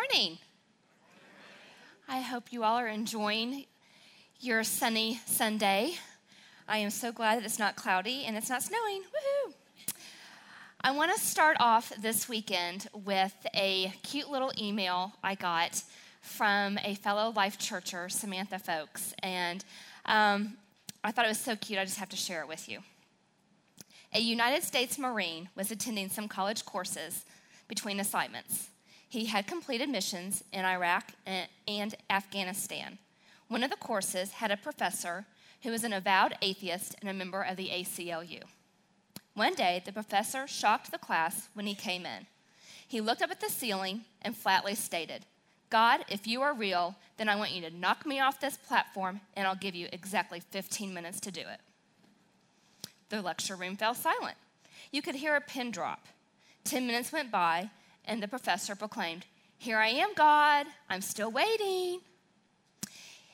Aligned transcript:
Morning. 0.00 0.38
I 2.08 2.20
hope 2.20 2.54
you 2.54 2.64
all 2.64 2.76
are 2.78 2.88
enjoying 2.88 3.66
your 4.40 4.64
sunny 4.64 5.20
Sunday. 5.26 5.92
I 6.66 6.78
am 6.78 6.88
so 6.88 7.12
glad 7.12 7.36
that 7.36 7.44
it's 7.44 7.58
not 7.58 7.76
cloudy 7.76 8.24
and 8.24 8.34
it's 8.34 8.48
not 8.48 8.62
snowing. 8.62 9.02
Woohoo! 9.02 9.52
I 10.80 10.92
want 10.92 11.14
to 11.14 11.20
start 11.20 11.58
off 11.60 11.92
this 12.00 12.30
weekend 12.30 12.88
with 12.94 13.34
a 13.54 13.92
cute 14.02 14.30
little 14.30 14.52
email 14.58 15.12
I 15.22 15.34
got 15.34 15.82
from 16.22 16.78
a 16.82 16.94
fellow 16.94 17.30
Life 17.36 17.58
Churcher, 17.58 18.08
Samantha 18.08 18.58
Folks, 18.58 19.12
and 19.22 19.62
um, 20.06 20.56
I 21.04 21.12
thought 21.12 21.26
it 21.26 21.28
was 21.28 21.38
so 21.38 21.56
cute, 21.56 21.78
I 21.78 21.84
just 21.84 21.98
have 21.98 22.08
to 22.08 22.16
share 22.16 22.40
it 22.40 22.48
with 22.48 22.70
you. 22.70 22.78
A 24.14 24.20
United 24.20 24.62
States 24.62 24.98
Marine 24.98 25.50
was 25.56 25.70
attending 25.70 26.08
some 26.08 26.26
college 26.26 26.64
courses 26.64 27.26
between 27.68 28.00
assignments. 28.00 28.70
He 29.10 29.26
had 29.26 29.48
completed 29.48 29.88
missions 29.88 30.44
in 30.52 30.64
Iraq 30.64 31.12
and 31.66 31.94
Afghanistan. 32.08 32.98
One 33.48 33.64
of 33.64 33.70
the 33.70 33.76
courses 33.76 34.34
had 34.34 34.52
a 34.52 34.56
professor 34.56 35.26
who 35.64 35.72
was 35.72 35.82
an 35.82 35.92
avowed 35.92 36.36
atheist 36.40 36.94
and 37.00 37.10
a 37.10 37.12
member 37.12 37.42
of 37.42 37.56
the 37.56 37.70
ACLU. 37.70 38.44
One 39.34 39.54
day, 39.54 39.82
the 39.84 39.92
professor 39.92 40.46
shocked 40.46 40.92
the 40.92 40.98
class 40.98 41.48
when 41.54 41.66
he 41.66 41.74
came 41.74 42.06
in. 42.06 42.26
He 42.86 43.00
looked 43.00 43.20
up 43.20 43.32
at 43.32 43.40
the 43.40 43.50
ceiling 43.50 44.02
and 44.22 44.36
flatly 44.36 44.76
stated, 44.76 45.26
God, 45.70 46.04
if 46.08 46.28
you 46.28 46.40
are 46.42 46.54
real, 46.54 46.94
then 47.16 47.28
I 47.28 47.34
want 47.34 47.50
you 47.50 47.62
to 47.62 47.76
knock 47.76 48.06
me 48.06 48.20
off 48.20 48.40
this 48.40 48.56
platform 48.56 49.20
and 49.34 49.46
I'll 49.46 49.56
give 49.56 49.74
you 49.74 49.88
exactly 49.92 50.38
15 50.38 50.94
minutes 50.94 51.18
to 51.20 51.32
do 51.32 51.40
it. 51.40 51.60
The 53.08 53.22
lecture 53.22 53.56
room 53.56 53.76
fell 53.76 53.94
silent. 53.94 54.36
You 54.92 55.02
could 55.02 55.16
hear 55.16 55.34
a 55.34 55.40
pin 55.40 55.72
drop. 55.72 56.06
Ten 56.62 56.86
minutes 56.86 57.12
went 57.12 57.32
by, 57.32 57.70
and 58.10 58.20
the 58.20 58.28
professor 58.28 58.74
proclaimed, 58.74 59.24
Here 59.56 59.78
I 59.78 59.86
am, 59.86 60.12
God. 60.14 60.66
I'm 60.90 61.00
still 61.00 61.30
waiting. 61.30 62.00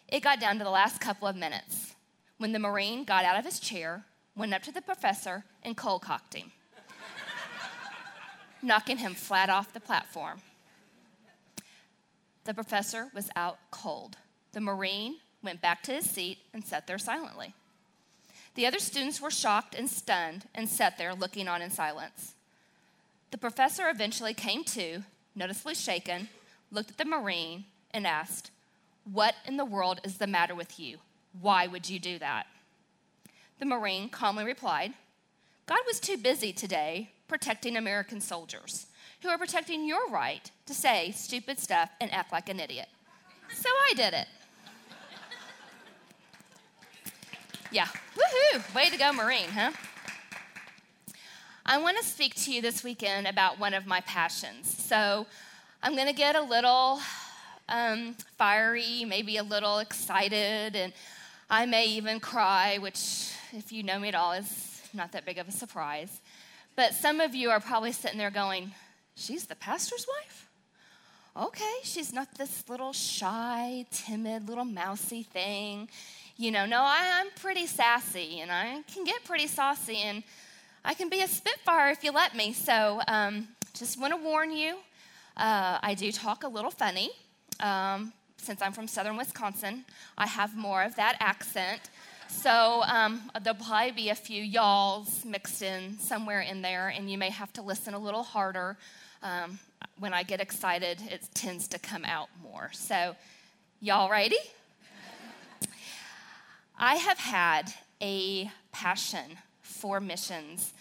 It 0.06 0.22
got 0.22 0.38
down 0.38 0.58
to 0.58 0.64
the 0.64 0.70
last 0.70 1.00
couple 1.00 1.26
of 1.26 1.34
minutes 1.34 1.94
when 2.36 2.52
the 2.52 2.58
Marine 2.58 3.04
got 3.04 3.24
out 3.24 3.38
of 3.38 3.44
his 3.44 3.58
chair, 3.58 4.04
went 4.36 4.52
up 4.52 4.62
to 4.64 4.72
the 4.72 4.82
professor, 4.82 5.44
and 5.62 5.76
cold 5.76 6.02
cocked 6.02 6.34
him, 6.34 6.52
knocking 8.62 8.98
him 8.98 9.14
flat 9.14 9.48
off 9.48 9.72
the 9.72 9.80
platform. 9.80 10.42
The 12.44 12.54
professor 12.54 13.08
was 13.14 13.30
out 13.34 13.58
cold. 13.70 14.18
The 14.52 14.60
Marine 14.60 15.16
went 15.42 15.62
back 15.62 15.82
to 15.84 15.92
his 15.92 16.08
seat 16.08 16.38
and 16.52 16.64
sat 16.64 16.86
there 16.86 16.98
silently. 16.98 17.54
The 18.54 18.66
other 18.66 18.78
students 18.78 19.22
were 19.22 19.30
shocked 19.30 19.74
and 19.74 19.88
stunned 19.88 20.44
and 20.54 20.68
sat 20.68 20.98
there 20.98 21.14
looking 21.14 21.48
on 21.48 21.62
in 21.62 21.70
silence. 21.70 22.35
The 23.36 23.40
professor 23.40 23.90
eventually 23.90 24.32
came 24.32 24.64
to, 24.64 25.02
noticeably 25.34 25.74
shaken, 25.74 26.30
looked 26.70 26.92
at 26.92 26.96
the 26.96 27.04
Marine, 27.04 27.66
and 27.90 28.06
asked, 28.06 28.50
What 29.04 29.34
in 29.44 29.58
the 29.58 29.64
world 29.66 30.00
is 30.04 30.16
the 30.16 30.26
matter 30.26 30.54
with 30.54 30.80
you? 30.80 31.00
Why 31.38 31.66
would 31.66 31.90
you 31.90 31.98
do 31.98 32.18
that? 32.18 32.46
The 33.58 33.66
Marine 33.66 34.08
calmly 34.08 34.46
replied, 34.46 34.94
God 35.66 35.80
was 35.86 36.00
too 36.00 36.16
busy 36.16 36.54
today 36.54 37.10
protecting 37.28 37.76
American 37.76 38.22
soldiers 38.22 38.86
who 39.20 39.28
are 39.28 39.36
protecting 39.36 39.86
your 39.86 40.08
right 40.08 40.50
to 40.64 40.72
say 40.72 41.10
stupid 41.10 41.58
stuff 41.58 41.90
and 42.00 42.10
act 42.14 42.32
like 42.32 42.48
an 42.48 42.58
idiot. 42.58 42.88
So 43.52 43.68
I 43.68 43.92
did 43.94 44.14
it. 44.14 44.28
Yeah, 47.70 47.88
woohoo! 48.16 48.74
Way 48.74 48.88
to 48.88 48.96
go, 48.96 49.12
Marine, 49.12 49.50
huh? 49.50 49.72
I 51.68 51.78
want 51.78 51.98
to 51.98 52.04
speak 52.04 52.36
to 52.44 52.52
you 52.52 52.62
this 52.62 52.84
weekend 52.84 53.26
about 53.26 53.58
one 53.58 53.74
of 53.74 53.88
my 53.88 54.00
passions. 54.02 54.72
So 54.84 55.26
I'm 55.82 55.96
going 55.96 56.06
to 56.06 56.12
get 56.12 56.36
a 56.36 56.40
little 56.40 57.00
um, 57.68 58.14
fiery, 58.38 59.04
maybe 59.04 59.36
a 59.38 59.42
little 59.42 59.80
excited, 59.80 60.76
and 60.76 60.92
I 61.50 61.66
may 61.66 61.86
even 61.86 62.20
cry, 62.20 62.78
which, 62.78 63.32
if 63.50 63.72
you 63.72 63.82
know 63.82 63.98
me 63.98 64.06
at 64.06 64.14
all, 64.14 64.30
is 64.30 64.80
not 64.94 65.10
that 65.10 65.26
big 65.26 65.38
of 65.38 65.48
a 65.48 65.50
surprise. 65.50 66.20
But 66.76 66.94
some 66.94 67.18
of 67.18 67.34
you 67.34 67.50
are 67.50 67.58
probably 67.58 67.90
sitting 67.90 68.18
there 68.18 68.30
going, 68.30 68.70
She's 69.16 69.46
the 69.46 69.56
pastor's 69.56 70.06
wife? 70.06 70.48
Okay, 71.36 71.78
she's 71.82 72.12
not 72.12 72.28
this 72.38 72.68
little 72.68 72.92
shy, 72.92 73.86
timid, 73.90 74.48
little 74.48 74.64
mousy 74.64 75.24
thing. 75.24 75.88
You 76.36 76.52
know, 76.52 76.64
no, 76.64 76.82
I, 76.82 77.20
am 77.20 77.30
pretty 77.40 77.66
sassy 77.66 78.38
and 78.38 78.52
I 78.52 78.82
can 78.82 79.04
get 79.04 79.24
pretty 79.24 79.48
saucy 79.48 79.96
and 79.96 80.22
I 80.86 80.94
can 80.94 81.08
be 81.08 81.20
a 81.20 81.28
spitfire 81.28 81.90
if 81.90 82.04
you 82.04 82.12
let 82.12 82.36
me. 82.36 82.52
So, 82.52 83.00
um, 83.08 83.48
just 83.74 84.00
want 84.00 84.14
to 84.14 84.16
warn 84.16 84.52
you 84.52 84.76
uh, 85.36 85.78
I 85.82 85.94
do 85.94 86.10
talk 86.12 86.44
a 86.44 86.48
little 86.48 86.70
funny. 86.70 87.10
Um, 87.60 88.12
since 88.38 88.62
I'm 88.62 88.72
from 88.72 88.86
southern 88.86 89.16
Wisconsin, 89.16 89.84
I 90.16 90.26
have 90.26 90.56
more 90.56 90.82
of 90.82 90.96
that 90.96 91.16
accent. 91.20 91.80
So 92.28 92.82
um, 92.86 93.20
there'll 93.42 93.58
probably 93.58 93.92
be 93.92 94.08
a 94.10 94.14
few 94.14 94.42
y'alls 94.42 95.24
mixed 95.24 95.60
in 95.60 95.98
somewhere 95.98 96.40
in 96.40 96.62
there, 96.62 96.88
and 96.88 97.10
you 97.10 97.18
may 97.18 97.30
have 97.30 97.52
to 97.54 97.62
listen 97.62 97.92
a 97.94 97.98
little 97.98 98.22
harder. 98.22 98.76
Um, 99.22 99.58
when 99.98 100.14
I 100.14 100.22
get 100.22 100.40
excited, 100.40 101.02
it 101.10 101.28
tends 101.34 101.68
to 101.68 101.78
come 101.78 102.04
out 102.04 102.28
more. 102.42 102.70
So, 102.72 103.16
y'all 103.80 104.08
ready? 104.08 104.38
I 106.78 106.94
have 106.96 107.18
had 107.18 107.72
a 108.00 108.50
passion 108.72 109.38
for 109.62 110.00
missions 110.00 110.72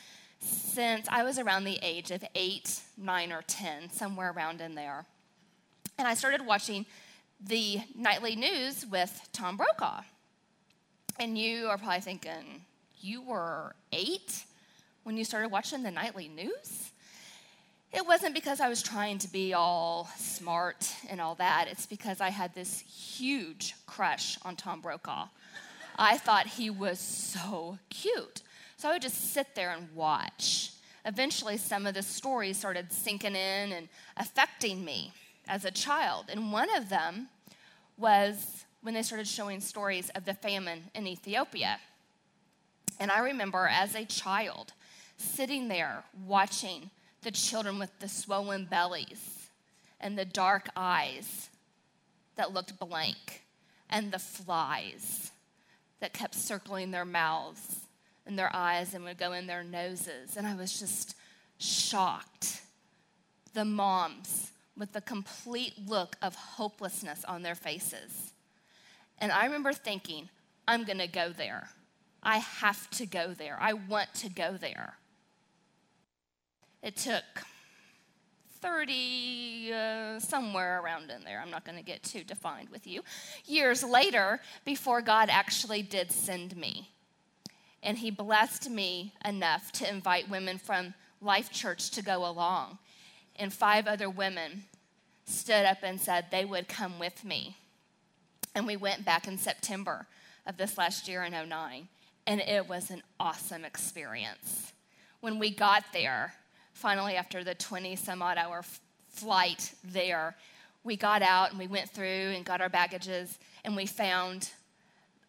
since 0.45 1.07
I 1.09 1.23
was 1.23 1.39
around 1.39 1.63
the 1.63 1.79
age 1.81 2.11
of 2.11 2.23
eight, 2.35 2.81
nine, 2.97 3.31
or 3.31 3.41
10, 3.47 3.91
somewhere 3.91 4.31
around 4.31 4.61
in 4.61 4.75
there. 4.75 5.05
And 5.97 6.07
I 6.07 6.13
started 6.13 6.45
watching 6.45 6.85
the 7.39 7.79
nightly 7.95 8.35
news 8.35 8.85
with 8.85 9.27
Tom 9.33 9.57
Brokaw. 9.57 10.01
And 11.19 11.37
you 11.37 11.67
are 11.67 11.77
probably 11.77 12.01
thinking, 12.01 12.65
you 12.99 13.21
were 13.21 13.75
eight 13.91 14.43
when 15.03 15.17
you 15.17 15.23
started 15.23 15.49
watching 15.49 15.83
the 15.83 15.91
nightly 15.91 16.27
news? 16.27 16.91
It 17.93 18.05
wasn't 18.05 18.33
because 18.33 18.59
I 18.59 18.67
was 18.67 18.83
trying 18.83 19.19
to 19.19 19.31
be 19.31 19.53
all 19.53 20.09
smart 20.17 20.93
and 21.09 21.21
all 21.21 21.35
that. 21.35 21.67
It's 21.69 21.85
because 21.85 22.19
I 22.19 22.29
had 22.29 22.53
this 22.53 22.81
huge 22.81 23.73
crush 23.85 24.37
on 24.43 24.57
Tom 24.57 24.81
Brokaw. 24.81 25.27
I 25.97 26.17
thought 26.17 26.47
he 26.47 26.69
was 26.69 26.99
so 26.99 27.79
cute. 27.89 28.41
So 28.77 28.89
I 28.89 28.93
would 28.93 29.01
just 29.01 29.33
sit 29.33 29.55
there 29.55 29.71
and 29.71 29.93
watch. 29.95 30.71
Eventually, 31.05 31.57
some 31.57 31.85
of 31.85 31.93
the 31.93 32.01
stories 32.01 32.57
started 32.57 32.91
sinking 32.91 33.35
in 33.35 33.71
and 33.71 33.87
affecting 34.17 34.83
me 34.83 35.13
as 35.47 35.65
a 35.65 35.71
child. 35.71 36.25
And 36.29 36.51
one 36.51 36.75
of 36.75 36.89
them 36.89 37.29
was 37.97 38.65
when 38.81 38.93
they 38.93 39.03
started 39.03 39.27
showing 39.27 39.61
stories 39.61 40.09
of 40.11 40.25
the 40.25 40.33
famine 40.33 40.83
in 40.93 41.07
Ethiopia. 41.07 41.79
And 42.99 43.11
I 43.11 43.19
remember 43.19 43.67
as 43.71 43.95
a 43.95 44.05
child 44.05 44.73
sitting 45.17 45.67
there 45.67 46.03
watching 46.25 46.89
the 47.21 47.31
children 47.31 47.79
with 47.79 47.97
the 47.99 48.09
swollen 48.09 48.65
bellies 48.65 49.49
and 49.99 50.17
the 50.17 50.25
dark 50.25 50.67
eyes 50.75 51.49
that 52.35 52.53
looked 52.53 52.77
blank 52.79 53.43
and 53.89 54.11
the 54.11 54.19
flies 54.19 55.31
that 55.99 56.13
kept 56.13 56.35
circling 56.35 56.91
their 56.91 57.05
mouths 57.05 57.84
and 58.25 58.37
their 58.37 58.53
eyes 58.53 58.93
and 58.93 59.03
would 59.03 59.17
go 59.17 59.33
in 59.33 59.47
their 59.47 59.63
noses. 59.63 60.37
And 60.37 60.47
I 60.47 60.55
was 60.55 60.79
just 60.79 61.15
shocked. 61.57 62.61
The 63.53 63.65
moms 63.65 64.51
with 64.77 64.91
the 64.91 65.01
complete 65.01 65.73
look 65.87 66.17
of 66.21 66.35
hopelessness 66.35 67.23
on 67.25 67.41
their 67.41 67.55
faces. 67.55 68.33
And 69.19 69.31
I 69.31 69.45
remember 69.45 69.71
thinking, 69.71 70.29
I'm 70.67 70.83
going 70.83 70.97
to 70.97 71.07
go 71.07 71.29
there. 71.29 71.69
I 72.21 72.37
have 72.37 72.89
to 72.91 73.05
go 73.05 73.33
there. 73.33 73.57
I 73.61 73.73
want 73.73 74.13
to 74.15 74.29
go 74.29 74.57
there. 74.57 74.95
It 76.81 76.97
took 76.97 77.23
30, 78.61 79.71
uh, 79.73 80.19
somewhere 80.19 80.81
around 80.81 81.11
in 81.11 81.23
there. 81.23 81.39
I'm 81.39 81.51
not 81.51 81.65
going 81.65 81.77
to 81.77 81.83
get 81.83 82.03
too 82.03 82.23
defined 82.23 82.69
with 82.69 82.87
you. 82.87 83.03
Years 83.45 83.83
later, 83.83 84.41
before 84.65 85.01
God 85.01 85.29
actually 85.31 85.83
did 85.83 86.11
send 86.11 86.57
me. 86.57 86.89
And 87.85 87.99
He 87.99 88.11
blessed 88.11 88.69
me 88.69 89.13
enough 89.23 89.71
to 89.73 89.89
invite 89.89 90.29
women 90.29 90.57
from 90.57 90.95
Life 91.21 91.51
Church 91.51 91.91
to 91.91 92.01
go 92.01 92.25
along. 92.25 92.79
And 93.37 93.53
five 93.53 93.87
other 93.87 94.09
women 94.09 94.63
stood 95.25 95.65
up 95.65 95.77
and 95.83 96.01
said 96.01 96.25
they 96.31 96.45
would 96.45 96.67
come 96.67 96.99
with 96.99 97.23
me. 97.23 97.55
And 98.55 98.65
we 98.65 98.75
went 98.75 99.05
back 99.05 99.27
in 99.27 99.37
September 99.37 100.07
of 100.47 100.57
this 100.57 100.77
last 100.77 101.07
year 101.07 101.23
in 101.23 101.33
09. 101.33 101.87
And 102.27 102.41
it 102.41 102.67
was 102.67 102.89
an 102.89 103.03
awesome 103.19 103.63
experience. 103.63 104.73
When 105.21 105.37
we 105.37 105.51
got 105.51 105.83
there, 105.93 106.33
finally, 106.73 107.15
after 107.15 107.43
the 107.43 107.53
20 107.55 107.95
some 107.95 108.21
odd 108.21 108.37
hour 108.37 108.59
f- 108.59 108.79
flight 109.09 109.73
there, 109.83 110.35
we 110.83 110.95
got 110.95 111.21
out 111.21 111.51
and 111.51 111.59
we 111.59 111.67
went 111.67 111.89
through 111.89 112.05
and 112.05 112.45
got 112.45 112.61
our 112.61 112.69
baggages 112.69 113.37
and 113.63 113.75
we 113.75 113.85
found 113.85 114.51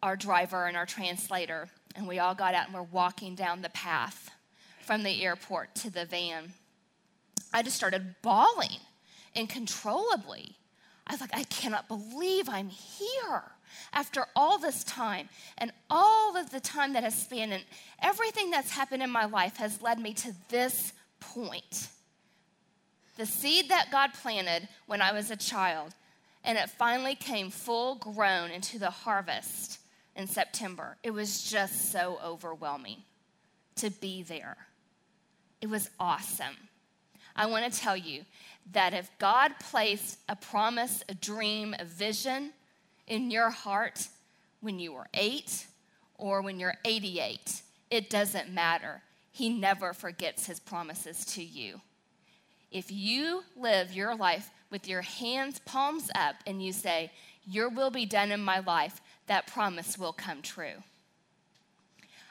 our 0.01 0.15
driver 0.15 0.65
and 0.65 0.77
our 0.77 0.85
translator. 0.85 1.69
And 1.97 2.07
we 2.07 2.19
all 2.19 2.35
got 2.35 2.53
out 2.53 2.67
and 2.67 2.75
we're 2.75 2.83
walking 2.83 3.33
down 3.33 3.61
the 3.61 3.69
path 3.69 4.29
from 4.85 5.03
the 5.03 5.23
airport 5.23 5.73
to 5.75 5.89
the 5.89 6.05
van. 6.05 6.53
I 7.51 7.63
just 7.63 7.75
started 7.75 8.15
bawling 8.21 8.79
uncontrollably. 9.35 10.55
I 11.05 11.13
was 11.13 11.21
like, 11.21 11.35
I 11.35 11.43
cannot 11.43 11.87
believe 11.87 12.47
I'm 12.47 12.69
here 12.69 13.43
after 13.93 14.25
all 14.35 14.59
this 14.59 14.83
time 14.83 15.29
and 15.57 15.71
all 15.89 16.37
of 16.37 16.51
the 16.51 16.59
time 16.59 16.93
that 16.93 17.03
has 17.03 17.15
spanned 17.15 17.53
and 17.53 17.63
everything 18.01 18.51
that's 18.51 18.71
happened 18.71 19.03
in 19.03 19.09
my 19.09 19.25
life 19.25 19.57
has 19.57 19.81
led 19.81 19.99
me 19.99 20.13
to 20.15 20.33
this 20.49 20.93
point. 21.19 21.89
The 23.17 23.25
seed 23.25 23.69
that 23.69 23.91
God 23.91 24.13
planted 24.13 24.67
when 24.85 25.01
I 25.01 25.11
was 25.11 25.31
a 25.31 25.35
child, 25.35 25.95
and 26.43 26.57
it 26.57 26.69
finally 26.69 27.15
came 27.15 27.49
full 27.49 27.95
grown 27.95 28.51
into 28.51 28.77
the 28.77 28.91
harvest 28.91 29.79
in 30.17 30.27
September. 30.27 30.97
It 31.03 31.11
was 31.11 31.43
just 31.43 31.91
so 31.91 32.19
overwhelming 32.23 33.03
to 33.75 33.89
be 33.89 34.23
there. 34.23 34.57
It 35.61 35.69
was 35.69 35.89
awesome. 35.99 36.57
I 37.35 37.45
want 37.45 37.71
to 37.71 37.79
tell 37.79 37.95
you 37.95 38.25
that 38.71 38.93
if 38.93 39.09
God 39.19 39.53
placed 39.59 40.17
a 40.27 40.35
promise, 40.35 41.03
a 41.07 41.13
dream, 41.13 41.75
a 41.77 41.85
vision 41.85 42.51
in 43.07 43.31
your 43.31 43.51
heart 43.51 44.07
when 44.59 44.79
you 44.79 44.91
were 44.91 45.07
eight 45.13 45.67
or 46.15 46.41
when 46.41 46.59
you're 46.59 46.75
88, 46.83 47.61
it 47.91 48.09
doesn't 48.09 48.51
matter. 48.51 49.03
He 49.31 49.49
never 49.49 49.93
forgets 49.93 50.47
his 50.47 50.59
promises 50.59 51.23
to 51.25 51.43
you. 51.43 51.79
If 52.71 52.91
you 52.91 53.43
live 53.55 53.93
your 53.93 54.15
life 54.15 54.49
with 54.71 54.87
your 54.87 55.03
hands 55.03 55.59
palms 55.59 56.09
up 56.15 56.35
and 56.45 56.61
you 56.61 56.73
say, 56.73 57.11
Your 57.45 57.69
will 57.69 57.91
be 57.91 58.05
done 58.05 58.31
in 58.31 58.43
my 58.43 58.59
life, 58.59 58.99
that 59.27 59.47
promise 59.47 59.97
will 59.97 60.13
come 60.13 60.41
true. 60.41 60.83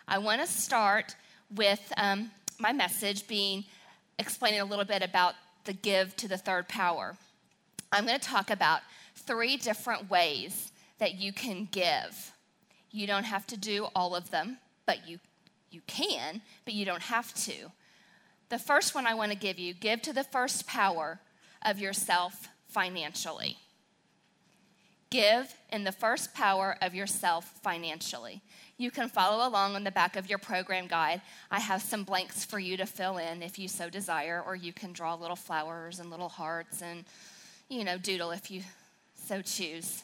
I 0.09 0.19
want 0.19 0.41
to 0.41 0.47
start 0.47 1.17
with 1.55 1.93
um, 1.97 2.31
my 2.59 2.73
message 2.73 3.27
being 3.29 3.65
explaining 4.19 4.61
a 4.61 4.65
little 4.65 4.85
bit 4.85 5.03
about 5.03 5.35
the 5.65 5.73
give 5.73 6.17
to 6.17 6.29
the 6.29 6.39
third 6.39 6.69
power. 6.69 7.17
I'm 7.93 8.07
going 8.07 8.19
to 8.19 8.25
talk 8.25 8.51
about 8.51 8.81
three 9.15 9.57
different 9.57 10.11
ways 10.11 10.73
that 10.99 11.17
you 11.17 11.33
can 11.33 11.69
give. 11.71 12.33
You 12.91 13.07
don't 13.07 13.25
have 13.25 13.47
to 13.49 13.57
do 13.57 13.89
all 13.95 14.17
of 14.17 14.31
them, 14.31 14.59
but 14.87 15.09
you, 15.09 15.19
you 15.71 15.81
can, 15.87 16.41
but 16.65 16.75
you 16.75 16.85
don't 16.85 17.03
have 17.03 17.35
to. 17.45 17.71
The 18.49 18.59
first 18.59 18.95
one 18.95 19.07
I 19.07 19.15
want 19.15 19.33
to 19.33 19.39
give 19.39 19.59
you 19.59 19.75
give 19.75 20.03
to 20.03 20.13
the 20.13 20.25
first 20.25 20.67
power 20.67 21.21
of 21.63 21.79
yourself 21.79 22.49
financially. 22.69 23.59
Give 25.11 25.55
in 25.71 25.85
the 25.85 25.93
first 25.93 26.35
power 26.35 26.77
of 26.83 26.95
yourself 26.95 27.45
financially. 27.63 28.43
You 28.77 28.91
can 28.91 29.09
follow 29.09 29.47
along 29.49 29.75
on 29.75 29.85
the 29.85 29.91
back 29.91 30.17
of 30.17 30.29
your 30.29 30.39
program 30.39 30.87
guide. 30.87 31.23
I 31.51 31.61
have 31.61 31.81
some 31.81 32.05
blanks 32.05 32.45
for 32.45 32.59
you 32.59 32.77
to 32.77 32.87
fill 32.87 33.17
in 33.17 33.43
if 33.43 33.59
you 33.59 33.69
so 33.69 33.89
desire, 33.89 34.43
or 34.45 34.55
you 34.55 34.73
can 34.73 34.93
draw 34.93 35.15
little 35.15 35.37
flowers 35.37 35.99
and 36.01 36.11
little 36.11 36.29
hearts 36.29 36.83
and, 36.83 37.05
you 37.69 37.85
know, 37.85 37.99
doodle 37.99 38.33
if 38.33 38.51
you 38.51 38.63
so 39.15 39.41
choose. 39.41 40.03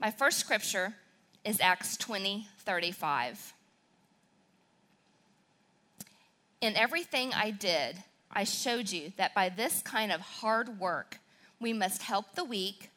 My 0.00 0.10
first 0.10 0.38
scripture 0.38 0.94
is 1.44 1.60
Acts 1.60 1.96
20 1.96 2.46
35. 2.60 3.54
In 6.60 6.76
everything 6.76 7.32
I 7.32 7.50
did, 7.50 8.02
I 8.32 8.44
showed 8.44 8.90
you 8.90 9.12
that 9.16 9.34
by 9.34 9.48
this 9.48 9.80
kind 9.82 10.10
of 10.10 10.20
hard 10.20 10.80
work, 10.80 11.18
we 11.60 11.72
must 11.72 12.02
help 12.02 12.34
the 12.34 12.44
weak. 12.44 12.90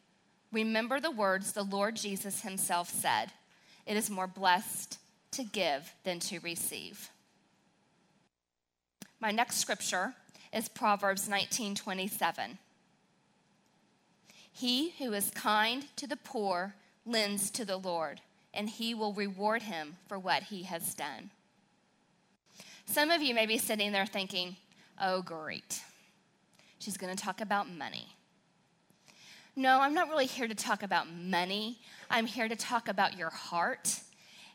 Remember 0.51 0.99
the 0.99 1.11
words 1.11 1.51
the 1.51 1.63
Lord 1.63 1.95
Jesus 1.95 2.41
himself 2.41 2.89
said 2.89 3.31
it 3.85 3.97
is 3.97 4.09
more 4.09 4.27
blessed 4.27 4.97
to 5.31 5.43
give 5.43 5.93
than 6.03 6.19
to 6.19 6.39
receive. 6.39 7.09
My 9.19 9.31
next 9.31 9.57
scripture 9.57 10.13
is 10.53 10.67
Proverbs 10.67 11.27
19:27. 11.29 12.57
He 14.51 14.89
who 14.97 15.13
is 15.13 15.31
kind 15.31 15.85
to 15.95 16.07
the 16.07 16.17
poor 16.17 16.75
lends 17.05 17.49
to 17.51 17.65
the 17.65 17.77
Lord, 17.77 18.21
and 18.53 18.69
he 18.69 18.93
will 18.93 19.13
reward 19.13 19.63
him 19.63 19.97
for 20.07 20.19
what 20.19 20.43
he 20.43 20.63
has 20.63 20.93
done. 20.93 21.31
Some 22.85 23.09
of 23.09 23.21
you 23.21 23.33
may 23.33 23.45
be 23.45 23.57
sitting 23.57 23.91
there 23.91 24.05
thinking, 24.05 24.57
oh, 24.99 25.21
great. 25.21 25.81
She's 26.79 26.97
going 26.97 27.15
to 27.15 27.23
talk 27.23 27.39
about 27.39 27.69
money. 27.69 28.15
No, 29.61 29.79
I'm 29.79 29.93
not 29.93 30.09
really 30.09 30.25
here 30.25 30.47
to 30.47 30.55
talk 30.55 30.81
about 30.81 31.05
money. 31.07 31.77
I'm 32.09 32.25
here 32.25 32.49
to 32.49 32.55
talk 32.55 32.87
about 32.87 33.15
your 33.15 33.29
heart 33.29 33.99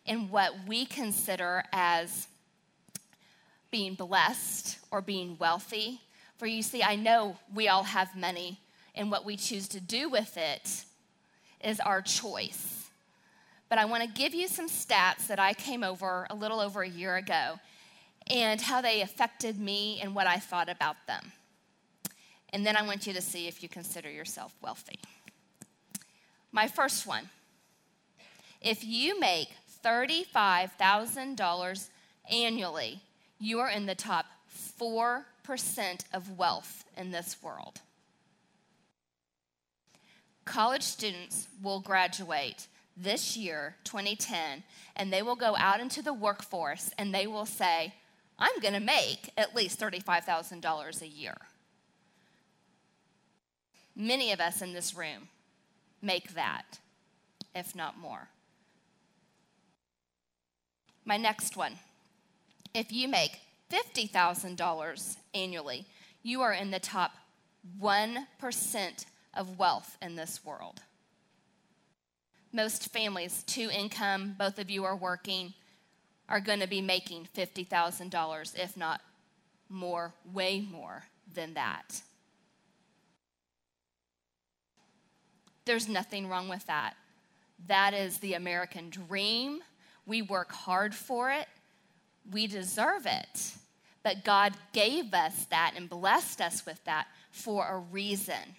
and 0.05 0.29
what 0.31 0.53
we 0.67 0.85
consider 0.85 1.63
as 1.73 2.27
being 3.71 3.95
blessed 3.95 4.81
or 4.91 5.01
being 5.01 5.37
wealthy. 5.39 6.01
For 6.39 6.49
you 6.49 6.61
see, 6.61 6.83
I 6.83 6.97
know 6.97 7.37
we 7.55 7.69
all 7.69 7.85
have 7.85 8.17
money, 8.17 8.59
and 8.97 9.09
what 9.09 9.25
we 9.25 9.37
choose 9.37 9.69
to 9.69 9.81
do 9.81 10.09
with 10.09 10.37
it 10.37 10.85
is 11.63 11.79
our 11.79 12.03
choice. 12.03 12.89
But 13.69 13.79
I 13.79 13.85
want 13.85 14.03
to 14.03 14.09
give 14.09 14.35
you 14.35 14.49
some 14.49 14.69
stats 14.69 15.29
that 15.29 15.39
I 15.39 15.55
came 15.55 15.85
over 15.85 16.27
a 16.31 16.35
little 16.35 16.59
over 16.59 16.83
a 16.83 16.89
year 16.89 17.15
ago 17.15 17.61
and 18.27 18.61
how 18.61 18.81
they 18.81 19.03
affected 19.03 19.57
me 19.57 20.01
and 20.03 20.17
what 20.17 20.27
I 20.27 20.39
thought 20.39 20.69
about 20.69 20.97
them. 21.07 21.31
And 22.51 22.65
then 22.65 22.77
I 22.77 22.83
want 22.83 23.07
you 23.07 23.13
to 23.13 23.23
see 23.23 23.49
if 23.49 23.63
you 23.63 23.69
consider 23.69 24.11
yourself 24.11 24.55
wealthy. 24.63 24.99
My 26.53 26.69
first 26.69 27.07
one 27.07 27.29
if 28.63 28.85
you 28.85 29.21
make 29.21 29.49
$35,000 29.85 31.89
annually, 32.31 33.01
you 33.39 33.61
are 33.61 33.71
in 33.71 33.85
the 33.87 33.95
top 33.95 34.27
4% 34.81 35.25
of 36.13 36.37
wealth 36.39 36.85
in 36.97 37.13
this 37.13 37.37
world. 37.43 37.81
College 40.45 40.83
students 40.83 41.49
will 41.63 41.81
graduate 41.81 42.67
this 42.97 43.37
year, 43.37 43.77
2010, 43.85 44.65
and 44.97 45.13
they 45.13 45.23
will 45.23 45.37
go 45.37 45.55
out 45.57 45.81
into 45.81 46.03
the 46.03 46.15
workforce 46.15 46.91
and 46.99 47.15
they 47.15 47.27
will 47.27 47.47
say, 47.47 47.95
I'm 48.39 48.61
going 48.61 48.75
to 48.75 48.81
make 48.81 49.31
at 49.37 49.55
least 49.55 49.79
$35,000 49.81 51.03
a 51.03 51.07
year. 51.07 51.37
Many 53.97 54.31
of 54.31 54.41
us 54.41 54.61
in 54.61 54.75
this 54.75 54.95
room 54.95 55.29
make 56.03 56.35
that, 56.35 56.79
if 57.55 57.75
not 57.75 57.99
more. 57.99 58.29
My 61.05 61.17
next 61.17 61.57
one 61.57 61.79
if 62.75 62.93
you 62.93 63.09
make 63.09 63.41
$50,000 63.71 65.17
annually, 65.33 65.87
you 66.23 66.43
are 66.43 66.53
in 66.53 66.71
the 66.71 66.79
top 66.79 67.13
1% 67.81 69.05
of 69.33 69.59
wealth 69.59 69.97
in 70.03 70.15
this 70.15 70.45
world. 70.45 70.83
Most 72.53 72.93
families, 72.93 73.43
two 73.47 73.71
income, 73.71 74.35
both 74.39 74.59
of 74.59 74.69
you 74.71 74.85
are 74.85 74.95
working 74.95 75.55
are 76.29 76.41
going 76.41 76.61
to 76.61 76.67
be 76.67 76.83
making 76.83 77.29
$50,000, 77.35 78.59
if 78.59 78.77
not 78.77 79.01
more, 79.71 80.13
way 80.31 80.61
more 80.61 81.05
than 81.33 81.55
that. 81.55 82.03
There's 85.67 85.89
nothing 85.89 86.29
wrong 86.29 86.49
with 86.49 86.67
that. 86.67 86.95
That 87.67 87.93
is 87.93 88.19
the 88.19 88.35
American 88.35 88.89
dream. 88.89 89.61
We 90.07 90.23
work 90.23 90.53
hard 90.53 90.95
for 90.95 91.31
it, 91.31 91.49
we 92.31 92.47
deserve 92.47 93.07
it. 93.07 93.53
But 94.03 94.25
God 94.25 94.55
gave 94.73 95.13
us 95.13 95.47
that 95.47 95.75
and 95.77 95.91
blessed 95.91 96.41
us 96.41 96.65
with 96.65 96.83
that 96.85 97.09
for 97.33 97.67
a 97.67 97.79
reason. 97.79 98.55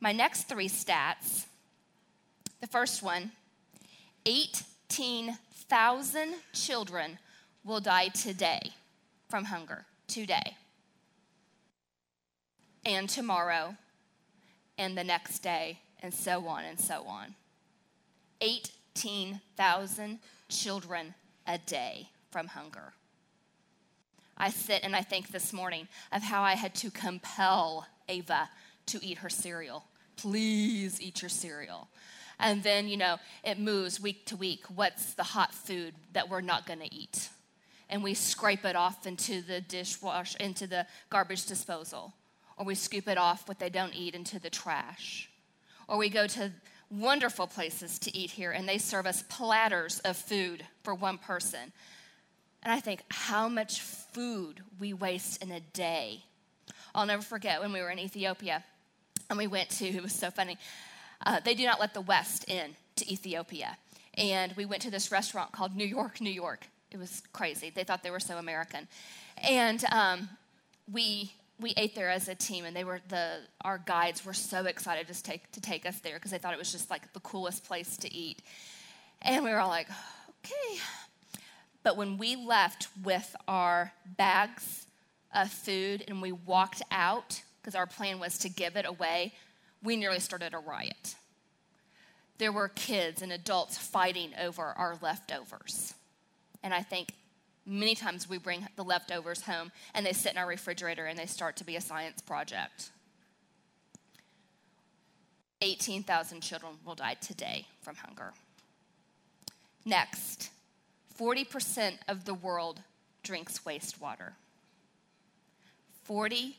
My 0.00 0.12
next 0.12 0.48
three 0.48 0.68
stats 0.68 1.46
the 2.60 2.66
first 2.66 3.02
one 3.02 3.30
18 4.24 5.38
thousand 5.68 6.34
children 6.52 7.18
will 7.64 7.80
die 7.80 8.08
today 8.08 8.60
from 9.28 9.44
hunger, 9.44 9.84
today, 10.06 10.56
and 12.84 13.08
tomorrow, 13.08 13.76
and 14.78 14.96
the 14.96 15.04
next 15.04 15.40
day, 15.40 15.78
and 16.02 16.12
so 16.12 16.46
on 16.46 16.64
and 16.64 16.78
so 16.78 17.04
on. 17.06 17.34
18,000 18.40 20.18
children 20.48 21.14
a 21.46 21.58
day 21.58 22.08
from 22.30 22.48
hunger. 22.48 22.92
I 24.36 24.50
sit 24.50 24.82
and 24.84 24.94
I 24.94 25.02
think 25.02 25.28
this 25.28 25.52
morning 25.52 25.88
of 26.12 26.22
how 26.22 26.42
I 26.42 26.54
had 26.54 26.74
to 26.76 26.90
compel 26.90 27.86
Ava 28.08 28.50
to 28.86 29.04
eat 29.04 29.18
her 29.18 29.30
cereal. 29.30 29.84
Please 30.16 31.00
eat 31.00 31.22
your 31.22 31.28
cereal. 31.28 31.88
And 32.38 32.62
then, 32.62 32.86
you 32.86 32.98
know, 32.98 33.16
it 33.44 33.58
moves 33.58 34.00
week 34.00 34.26
to 34.26 34.36
week. 34.36 34.64
What's 34.74 35.14
the 35.14 35.22
hot 35.22 35.54
food 35.54 35.94
that 36.12 36.28
we're 36.28 36.42
not 36.42 36.66
going 36.66 36.80
to 36.80 36.94
eat? 36.94 37.30
And 37.88 38.02
we 38.02 38.14
scrape 38.14 38.64
it 38.64 38.76
off 38.76 39.06
into 39.06 39.40
the 39.40 39.62
dishwash, 39.62 40.36
into 40.36 40.66
the 40.66 40.86
garbage 41.08 41.46
disposal. 41.46 42.12
Or 42.56 42.64
we 42.64 42.74
scoop 42.74 43.08
it 43.08 43.18
off 43.18 43.48
what 43.48 43.58
they 43.58 43.68
don't 43.68 43.94
eat 43.94 44.14
into 44.14 44.38
the 44.38 44.50
trash. 44.50 45.30
Or 45.88 45.98
we 45.98 46.08
go 46.08 46.26
to 46.26 46.52
wonderful 46.90 47.46
places 47.46 47.98
to 47.98 48.16
eat 48.16 48.30
here 48.30 48.52
and 48.52 48.68
they 48.68 48.78
serve 48.78 49.06
us 49.06 49.24
platters 49.28 49.98
of 50.00 50.16
food 50.16 50.64
for 50.82 50.94
one 50.94 51.18
person. 51.18 51.72
And 52.62 52.72
I 52.72 52.80
think 52.80 53.02
how 53.10 53.48
much 53.48 53.80
food 53.80 54.60
we 54.80 54.92
waste 54.92 55.42
in 55.42 55.50
a 55.50 55.60
day 55.60 56.22
I'll 56.96 57.04
never 57.04 57.22
forget 57.22 57.60
when 57.60 57.74
we 57.74 57.82
were 57.82 57.90
in 57.90 57.98
Ethiopia 57.98 58.64
and 59.28 59.38
we 59.38 59.46
went 59.46 59.68
to, 59.70 59.86
it 59.86 60.02
was 60.02 60.14
so 60.14 60.30
funny. 60.30 60.56
Uh, 61.24 61.40
they 61.40 61.54
do 61.54 61.64
not 61.64 61.78
let 61.78 61.94
the 61.94 62.00
West 62.00 62.48
in 62.48 62.74
to 62.96 63.12
Ethiopia. 63.12 63.76
And 64.14 64.54
we 64.56 64.64
went 64.64 64.80
to 64.82 64.90
this 64.90 65.12
restaurant 65.12 65.52
called 65.52 65.76
New 65.76 65.84
York, 65.84 66.20
New 66.22 66.30
York. 66.30 66.66
It 66.90 66.96
was 66.96 67.22
crazy. 67.34 67.70
They 67.70 67.84
thought 67.84 68.02
they 68.02 68.10
were 68.10 68.20
so 68.20 68.38
American. 68.38 68.88
And 69.36 69.84
um, 69.92 70.30
we 70.90 71.32
we 71.58 71.72
ate 71.76 71.94
there 71.94 72.10
as 72.10 72.28
a 72.28 72.34
team 72.34 72.64
and 72.64 72.76
they 72.76 72.84
were 72.84 73.00
the 73.08 73.38
our 73.62 73.78
guides 73.78 74.24
were 74.24 74.34
so 74.34 74.66
excited 74.66 75.06
to 75.12 75.22
take 75.22 75.50
to 75.52 75.60
take 75.60 75.86
us 75.86 75.98
there 76.00 76.14
because 76.14 76.30
they 76.30 76.38
thought 76.38 76.52
it 76.52 76.58
was 76.58 76.72
just 76.72 76.90
like 76.90 77.12
the 77.12 77.20
coolest 77.20 77.64
place 77.64 77.96
to 77.98 78.12
eat. 78.12 78.42
And 79.22 79.44
we 79.44 79.50
were 79.50 79.58
all 79.58 79.68
like 79.68 79.88
okay. 80.44 80.80
But 81.82 81.96
when 81.96 82.18
we 82.18 82.36
left 82.36 82.88
with 83.02 83.34
our 83.46 83.92
bags 84.16 84.86
of 85.34 85.50
food 85.50 86.04
and 86.08 86.20
we 86.20 86.32
walked 86.32 86.82
out 86.90 87.42
because 87.60 87.74
our 87.74 87.86
plan 87.86 88.18
was 88.18 88.38
to 88.38 88.48
give 88.48 88.76
it 88.76 88.86
away 88.86 89.32
we 89.82 89.96
nearly 89.96 90.20
started 90.20 90.54
a 90.54 90.58
riot. 90.58 91.14
There 92.38 92.52
were 92.52 92.68
kids 92.68 93.22
and 93.22 93.32
adults 93.32 93.78
fighting 93.78 94.32
over 94.40 94.62
our 94.62 94.98
leftovers. 95.00 95.94
And 96.62 96.74
i 96.74 96.82
think 96.82 97.12
Many 97.66 97.96
times 97.96 98.28
we 98.28 98.38
bring 98.38 98.66
the 98.76 98.84
leftovers 98.84 99.42
home 99.42 99.72
and 99.92 100.06
they 100.06 100.12
sit 100.12 100.32
in 100.32 100.38
our 100.38 100.46
refrigerator 100.46 101.06
and 101.06 101.18
they 101.18 101.26
start 101.26 101.56
to 101.56 101.64
be 101.64 101.74
a 101.74 101.80
science 101.80 102.20
project. 102.20 102.90
18,000 105.62 106.40
children 106.40 106.74
will 106.84 106.94
die 106.94 107.14
today 107.14 107.66
from 107.80 107.96
hunger. 107.96 108.32
Next, 109.84 110.50
40% 111.18 111.94
of 112.08 112.24
the 112.24 112.34
world 112.34 112.80
drinks 113.22 113.58
wastewater. 113.60 114.32
40% 116.08 116.54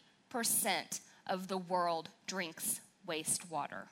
of 1.28 1.48
the 1.48 1.58
world 1.58 2.10
drinks 2.26 2.82
wastewater. 3.08 3.84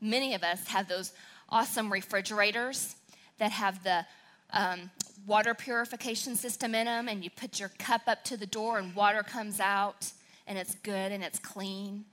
Many 0.00 0.34
of 0.34 0.44
us 0.44 0.68
have 0.68 0.88
those 0.88 1.12
awesome 1.48 1.92
refrigerators 1.92 2.96
that 3.38 3.50
have 3.50 3.82
the 3.82 4.04
um, 4.52 4.90
water 5.24 5.54
purification 5.54 6.36
system 6.36 6.74
in 6.74 6.86
them, 6.86 7.08
and 7.08 7.24
you 7.24 7.30
put 7.30 7.58
your 7.58 7.70
cup 7.78 8.02
up 8.06 8.24
to 8.24 8.36
the 8.36 8.46
door, 8.46 8.78
and 8.78 8.94
water 8.94 9.22
comes 9.22 9.60
out, 9.60 10.10
and 10.46 10.58
it's 10.58 10.74
good 10.76 11.12
and 11.12 11.24
it's 11.24 11.38
clean. 11.38 12.04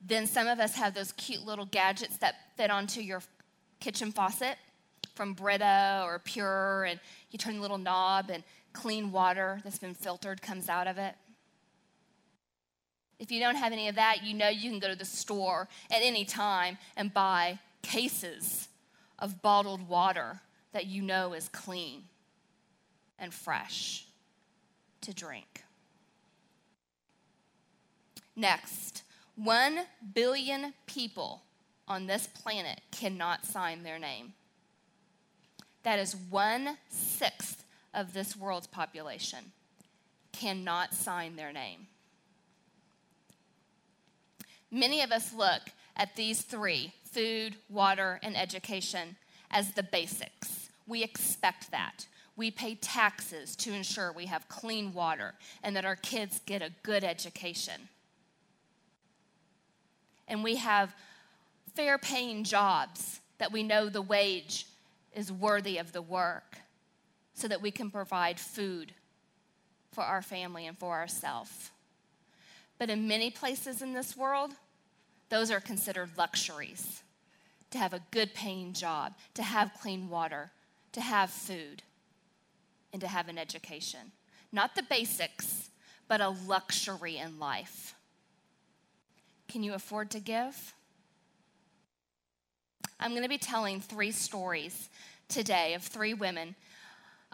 Then 0.00 0.26
some 0.26 0.46
of 0.46 0.60
us 0.60 0.74
have 0.74 0.94
those 0.94 1.12
cute 1.12 1.44
little 1.44 1.66
gadgets 1.66 2.16
that 2.18 2.36
fit 2.56 2.70
onto 2.70 3.00
your 3.00 3.22
kitchen 3.80 4.12
faucet 4.12 4.56
from 5.14 5.32
Brita 5.32 6.02
or 6.04 6.20
PUR, 6.20 6.84
and 6.84 7.00
you 7.30 7.38
turn 7.38 7.56
the 7.56 7.62
little 7.62 7.78
knob, 7.78 8.30
and 8.30 8.42
clean 8.72 9.10
water 9.10 9.60
that's 9.64 9.78
been 9.78 9.94
filtered 9.94 10.42
comes 10.42 10.68
out 10.68 10.86
of 10.86 10.98
it. 10.98 11.14
If 13.18 13.32
you 13.32 13.40
don't 13.40 13.56
have 13.56 13.72
any 13.72 13.88
of 13.88 13.94
that, 13.94 14.22
you 14.22 14.34
know 14.34 14.48
you 14.48 14.70
can 14.70 14.78
go 14.78 14.88
to 14.88 14.96
the 14.96 15.06
store 15.06 15.68
at 15.90 16.02
any 16.02 16.26
time 16.26 16.76
and 16.96 17.12
buy 17.12 17.58
cases 17.82 18.68
of 19.18 19.40
bottled 19.40 19.88
water 19.88 20.40
that 20.76 20.84
you 20.84 21.00
know 21.00 21.32
is 21.32 21.48
clean 21.48 22.02
and 23.18 23.32
fresh 23.32 24.04
to 25.00 25.14
drink. 25.14 25.64
Next, 28.36 29.02
one 29.36 29.86
billion 30.12 30.74
people 30.84 31.44
on 31.88 32.06
this 32.06 32.26
planet 32.26 32.82
cannot 32.90 33.46
sign 33.46 33.84
their 33.84 33.98
name. 33.98 34.34
That 35.82 35.98
is 35.98 36.14
one 36.14 36.76
sixth 36.90 37.64
of 37.94 38.12
this 38.12 38.36
world's 38.36 38.66
population 38.66 39.52
cannot 40.32 40.92
sign 40.92 41.36
their 41.36 41.54
name. 41.54 41.86
Many 44.70 45.00
of 45.00 45.10
us 45.10 45.32
look 45.32 45.62
at 45.96 46.16
these 46.16 46.42
three 46.42 46.92
food, 47.02 47.56
water, 47.70 48.20
and 48.22 48.36
education 48.36 49.16
as 49.50 49.72
the 49.72 49.82
basics. 49.82 50.65
We 50.86 51.02
expect 51.02 51.70
that. 51.70 52.06
We 52.36 52.50
pay 52.50 52.74
taxes 52.74 53.56
to 53.56 53.72
ensure 53.72 54.12
we 54.12 54.26
have 54.26 54.48
clean 54.48 54.92
water 54.92 55.34
and 55.62 55.74
that 55.74 55.84
our 55.84 55.96
kids 55.96 56.40
get 56.44 56.62
a 56.62 56.72
good 56.82 57.02
education. 57.02 57.88
And 60.28 60.44
we 60.44 60.56
have 60.56 60.94
fair 61.74 61.98
paying 61.98 62.44
jobs 62.44 63.20
that 63.38 63.52
we 63.52 63.62
know 63.62 63.88
the 63.88 64.02
wage 64.02 64.66
is 65.14 65.32
worthy 65.32 65.78
of 65.78 65.92
the 65.92 66.02
work 66.02 66.58
so 67.34 67.48
that 67.48 67.62
we 67.62 67.70
can 67.70 67.90
provide 67.90 68.38
food 68.38 68.92
for 69.92 70.04
our 70.04 70.22
family 70.22 70.66
and 70.66 70.76
for 70.76 70.94
ourselves. 70.94 71.70
But 72.78 72.90
in 72.90 73.08
many 73.08 73.30
places 73.30 73.80
in 73.80 73.94
this 73.94 74.16
world, 74.16 74.52
those 75.28 75.50
are 75.50 75.60
considered 75.60 76.10
luxuries 76.18 77.02
to 77.70 77.78
have 77.78 77.94
a 77.94 78.02
good 78.10 78.34
paying 78.34 78.72
job, 78.72 79.14
to 79.34 79.42
have 79.42 79.72
clean 79.80 80.08
water, 80.08 80.50
to 80.96 81.02
have 81.02 81.28
food 81.28 81.82
and 82.90 83.02
to 83.02 83.06
have 83.06 83.28
an 83.28 83.36
education. 83.36 84.00
Not 84.50 84.74
the 84.74 84.82
basics, 84.82 85.68
but 86.08 86.22
a 86.22 86.30
luxury 86.30 87.18
in 87.18 87.38
life. 87.38 87.94
Can 89.46 89.62
you 89.62 89.74
afford 89.74 90.10
to 90.12 90.20
give? 90.20 90.72
I'm 92.98 93.10
going 93.10 93.24
to 93.24 93.28
be 93.28 93.36
telling 93.36 93.82
three 93.82 94.10
stories 94.10 94.88
today 95.28 95.74
of 95.74 95.82
three 95.82 96.14
women. 96.14 96.54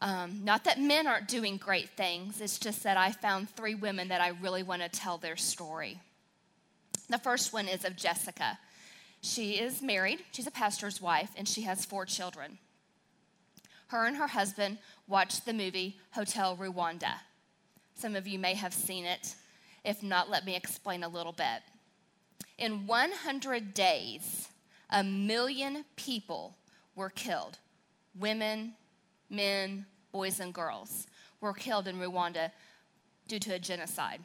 Um, 0.01 0.41
not 0.43 0.65
that 0.65 0.81
men 0.81 1.07
aren't 1.07 1.29
doing 1.29 1.57
great 1.57 1.91
things, 1.91 2.41
it's 2.41 2.59
just 2.59 2.83
that 2.83 2.97
I 2.97 3.13
found 3.13 3.49
three 3.49 3.77
women 3.77 4.09
that 4.09 4.21
I 4.21 4.31
really 4.43 4.65
want 4.65 4.83
to 4.83 4.89
tell 4.89 5.19
their 5.19 5.37
story. 5.37 6.01
The 7.09 7.19
first 7.19 7.53
one 7.53 7.69
is 7.69 7.85
of 7.85 7.95
Jessica. 7.95 8.59
She 9.21 9.53
is 9.61 9.81
married, 9.83 10.19
she's 10.33 10.49
a 10.49 10.51
pastor's 10.51 11.01
wife, 11.01 11.31
and 11.37 11.47
she 11.47 11.63
has 11.63 11.85
four 11.85 12.05
children 12.07 12.59
her 13.93 14.07
and 14.07 14.17
her 14.17 14.27
husband 14.27 14.79
watched 15.07 15.45
the 15.45 15.53
movie 15.53 15.99
Hotel 16.13 16.57
Rwanda. 16.57 17.13
Some 17.95 18.17
of 18.17 18.27
you 18.27 18.39
may 18.39 18.55
have 18.55 18.73
seen 18.73 19.05
it. 19.05 19.35
If 19.85 20.03
not, 20.03 20.31
let 20.31 20.47
me 20.47 20.57
explain 20.57 21.05
a 21.05 21.09
little 21.09 21.33
bit. 21.33 21.61
In 22.57 22.87
100 22.87 23.75
days, 23.75 24.49
a 24.89 25.05
million 25.05 25.85
people 25.97 26.57
were 26.97 27.11
killed 27.11 27.59
women, 28.19 28.75
men, 29.29 29.87
boys, 30.11 30.41
and 30.41 30.55
girls 30.55 31.07
were 31.41 31.53
killed 31.53 31.87
in 31.87 31.99
Rwanda 31.99 32.51
due 33.29 33.39
to 33.41 33.55
a 33.55 33.59
genocide. 33.59 34.21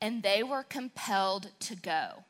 And 0.00 0.22
they 0.22 0.42
were 0.44 0.62
compelled 0.62 1.50
to 1.60 1.74
go. 1.74 2.24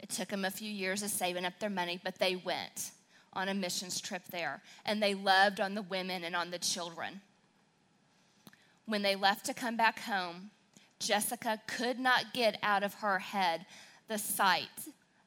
It 0.00 0.10
took 0.10 0.28
them 0.28 0.44
a 0.44 0.50
few 0.50 0.70
years 0.70 1.04
of 1.04 1.10
saving 1.10 1.44
up 1.44 1.60
their 1.60 1.70
money, 1.70 2.00
but 2.02 2.18
they 2.18 2.34
went 2.34 2.90
on 3.32 3.48
a 3.48 3.54
missions 3.54 4.00
trip 4.00 4.22
there, 4.30 4.62
and 4.84 5.02
they 5.02 5.14
loved 5.14 5.60
on 5.60 5.74
the 5.74 5.82
women 5.82 6.24
and 6.24 6.36
on 6.36 6.50
the 6.50 6.58
children. 6.58 7.20
When 8.86 9.02
they 9.02 9.16
left 9.16 9.46
to 9.46 9.54
come 9.54 9.76
back 9.76 10.00
home, 10.00 10.50
Jessica 10.98 11.60
could 11.66 11.98
not 11.98 12.32
get 12.32 12.58
out 12.62 12.82
of 12.82 12.94
her 12.94 13.18
head 13.18 13.66
the 14.08 14.18
sight 14.18 14.68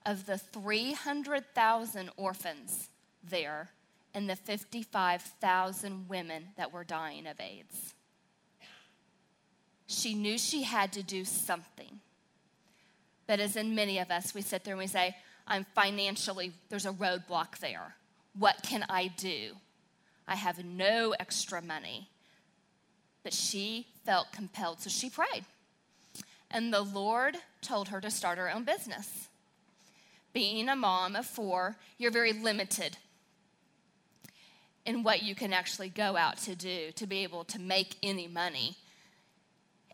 of 0.05 0.25
the 0.25 0.37
300,000 0.37 2.09
orphans 2.17 2.89
there 3.23 3.69
and 4.13 4.29
the 4.29 4.35
55,000 4.35 6.07
women 6.07 6.45
that 6.57 6.71
were 6.71 6.83
dying 6.83 7.27
of 7.27 7.39
AIDS. 7.39 7.93
She 9.87 10.13
knew 10.13 10.37
she 10.37 10.63
had 10.63 10.93
to 10.93 11.03
do 11.03 11.25
something. 11.25 11.99
But 13.27 13.39
as 13.39 13.55
in 13.55 13.75
many 13.75 13.99
of 13.99 14.11
us, 14.11 14.33
we 14.33 14.41
sit 14.41 14.63
there 14.63 14.73
and 14.73 14.79
we 14.79 14.87
say, 14.87 15.15
I'm 15.47 15.65
financially, 15.75 16.53
there's 16.69 16.85
a 16.85 16.91
roadblock 16.91 17.59
there. 17.59 17.95
What 18.37 18.63
can 18.63 18.85
I 18.89 19.07
do? 19.07 19.51
I 20.27 20.35
have 20.35 20.63
no 20.63 21.13
extra 21.19 21.61
money. 21.61 22.09
But 23.23 23.33
she 23.33 23.87
felt 24.05 24.31
compelled, 24.31 24.81
so 24.81 24.89
she 24.89 25.09
prayed. 25.09 25.45
And 26.51 26.73
the 26.73 26.81
Lord 26.81 27.37
told 27.61 27.89
her 27.89 28.01
to 28.01 28.11
start 28.11 28.37
her 28.37 28.51
own 28.51 28.63
business. 28.63 29.27
Being 30.33 30.69
a 30.69 30.75
mom 30.75 31.15
of 31.15 31.25
four, 31.25 31.77
you're 31.97 32.11
very 32.11 32.33
limited 32.33 32.97
in 34.85 35.01
what 35.01 35.23
you 35.23 35.33
can 35.33 35.53
actually 35.53 35.89
go 35.89 36.15
out 36.15 36.37
to 36.37 36.55
do 36.55 36.91
to 36.91 37.07
be 37.07 37.23
able 37.23 37.43
to 37.45 37.59
make 37.59 37.95
any 38.03 38.27
money. 38.27 38.77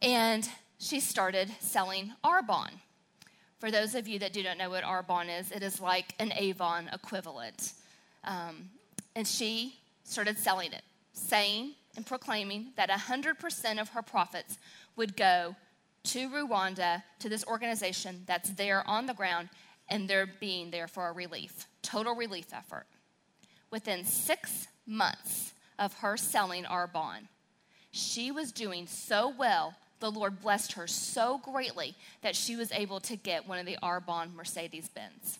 And 0.01 0.49
she 0.79 0.99
started 0.99 1.51
selling 1.59 2.13
Arbonne. 2.23 2.81
For 3.61 3.69
those 3.69 3.93
of 3.93 4.07
you 4.07 4.17
that 4.17 4.33
do 4.33 4.41
not 4.41 4.57
know 4.57 4.71
what 4.71 4.83
Arbonne 4.83 5.29
is, 5.39 5.51
it 5.51 5.61
is 5.61 5.79
like 5.79 6.15
an 6.17 6.33
Avon 6.35 6.89
equivalent. 6.91 7.73
Um, 8.23 8.71
and 9.15 9.27
she 9.27 9.75
started 10.03 10.39
selling 10.39 10.73
it, 10.73 10.81
saying 11.13 11.73
and 11.95 12.03
proclaiming 12.03 12.69
that 12.75 12.89
100% 12.89 13.79
of 13.79 13.89
her 13.89 14.01
profits 14.01 14.57
would 14.95 15.15
go 15.15 15.55
to 16.05 16.27
Rwanda, 16.27 17.03
to 17.19 17.29
this 17.29 17.45
organization 17.45 18.23
that's 18.25 18.49
there 18.49 18.83
on 18.89 19.05
the 19.05 19.13
ground, 19.13 19.49
and 19.89 20.09
they're 20.09 20.33
being 20.39 20.71
there 20.71 20.87
for 20.87 21.09
a 21.09 21.11
relief, 21.11 21.67
total 21.83 22.15
relief 22.15 22.47
effort. 22.55 22.87
Within 23.69 24.05
six 24.05 24.69
months 24.87 25.53
of 25.77 25.93
her 25.99 26.17
selling 26.17 26.63
Arbonne, 26.63 27.27
She 27.91 28.31
was 28.31 28.51
doing 28.51 28.87
so 28.87 29.31
well, 29.37 29.75
the 30.01 30.11
Lord 30.11 30.41
blessed 30.41 30.73
her 30.73 30.87
so 30.87 31.37
greatly 31.37 31.95
that 32.21 32.35
she 32.35 32.57
was 32.57 32.71
able 32.73 32.99
to 33.01 33.15
get 33.15 33.47
one 33.47 33.59
of 33.59 33.65
the 33.65 33.77
Arbonne 33.81 34.35
Mercedes 34.35 34.89
Benz. 34.89 35.39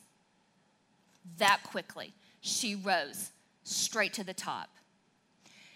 That 1.37 1.61
quickly, 1.63 2.13
she 2.39 2.75
rose 2.75 3.31
straight 3.63 4.13
to 4.13 4.23
the 4.23 4.33
top. 4.33 4.69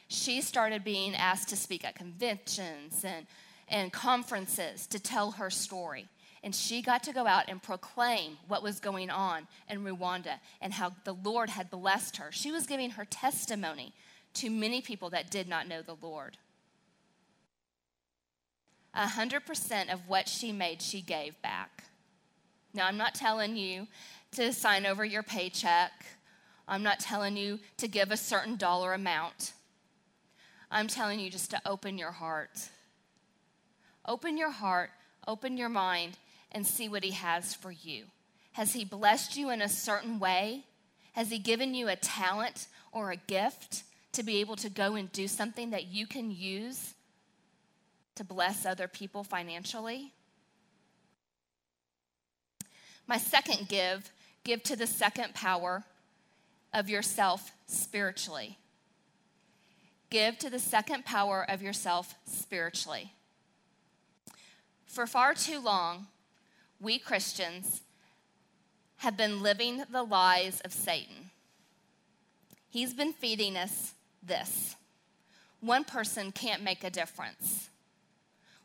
She 0.08 0.42
started 0.42 0.84
being 0.84 1.15
asked 1.15 1.50
to 1.50 1.58
speak 1.58 1.84
at 1.84 1.96
conventions 1.96 3.04
and, 3.04 3.25
and 3.68 3.92
conferences 3.92 4.88
to 4.88 5.00
tell 5.00 5.32
her 5.32 5.50
story. 5.50 6.08
And 6.44 6.54
she 6.54 6.84
got 6.84 7.04
to 7.04 7.13
go 7.13 7.25
out 7.25 7.46
and 7.48 7.62
proclaim 7.62 8.38
what 8.48 8.62
was 8.62 8.80
going 8.80 9.10
on 9.10 9.48
in 9.68 9.84
Rwanda 9.84 10.39
and 10.62 10.74
how 10.74 10.94
the 11.04 11.13
Lord 11.13 11.50
had 11.50 11.72
blessed 11.72 12.18
her. 12.18 12.32
She 12.32 12.51
was 12.51 12.68
giving 12.68 12.92
her 12.92 13.06
testimony 13.06 13.94
to 14.36 14.51
many 14.51 14.82
people 14.82 15.10
that 15.10 15.32
did 15.32 15.48
not 15.48 15.68
know 15.68 15.82
the 15.82 15.96
Lord. 16.00 16.38
100% 18.96 19.94
of 19.94 20.08
what 20.08 20.30
she 20.30 20.52
made, 20.52 20.82
she 20.82 21.02
gave 21.02 21.42
back. 21.42 21.84
Now, 22.74 22.88
I'm 22.88 22.98
not 22.98 23.16
telling 23.16 23.56
you 23.56 23.88
to 24.32 24.54
sign 24.54 24.86
over 24.86 25.04
your 25.04 25.24
paycheck. 25.24 25.92
I'm 26.68 26.84
not 26.84 27.00
telling 27.00 27.38
you 27.38 27.60
to 27.78 27.88
give 27.88 28.12
a 28.12 28.18
certain 28.18 28.56
dollar 28.56 28.94
amount. 28.94 29.54
I'm 30.72 30.88
telling 30.88 31.20
you 31.20 31.30
just 31.30 31.52
to 31.52 31.62
open 31.66 31.98
your 31.98 32.12
heart. 32.12 32.70
Open 34.08 34.38
your 34.38 34.52
heart, 34.52 34.92
open 35.28 35.58
your 35.58 35.70
mind, 35.70 36.18
and 36.52 36.66
see 36.66 36.90
what 36.90 37.04
He 37.04 37.12
has 37.12 37.54
for 37.54 37.72
you. 37.72 38.06
Has 38.54 38.74
He 38.74 38.86
blessed 38.86 39.36
you 39.38 39.50
in 39.50 39.62
a 39.62 39.70
certain 39.70 40.20
way? 40.20 40.66
Has 41.14 41.30
He 41.30 41.40
given 41.40 41.74
you 41.74 41.88
a 41.88 41.96
talent 41.96 42.68
or 42.92 43.12
a 43.12 43.16
gift 43.16 43.84
to 44.14 44.24
be 44.24 44.38
able 44.38 44.56
to 44.58 44.70
go 44.70 44.96
and 44.96 45.12
do 45.12 45.28
something 45.28 45.72
that 45.72 45.88
you 45.88 46.08
can 46.08 46.32
use 46.32 46.94
to 48.15 48.24
bless 48.24 48.65
other 48.65 48.88
people 48.88 49.24
financially? 49.24 50.13
My 53.07 53.17
second 53.17 53.67
give, 53.67 54.12
give 54.43 54.63
to 54.63 54.75
the 54.75 54.88
second 54.88 55.34
power 55.34 55.84
of 56.74 56.89
yourself 56.89 57.51
spiritually. 57.67 58.57
Give 60.10 60.38
to 60.39 60.50
the 60.50 60.60
second 60.60 61.05
power 61.05 61.45
of 61.48 61.62
yourself 61.62 62.15
spiritually. 62.25 63.13
For 64.85 65.05
far 65.05 65.33
too 65.33 65.59
long, 65.59 66.07
we 66.79 67.00
Christians 67.00 67.81
have 68.98 69.18
been 69.18 69.42
living 69.42 69.83
the 69.92 70.03
lies 70.03 70.61
of 70.61 70.74
Satan. 70.74 71.31
He's 72.70 72.94
been 72.94 73.13
feeding 73.13 73.57
us 73.57 73.94
this 74.24 74.75
one 75.61 75.83
person 75.83 76.31
can't 76.31 76.61
make 76.61 76.83
a 76.83 76.90
difference, 76.90 77.70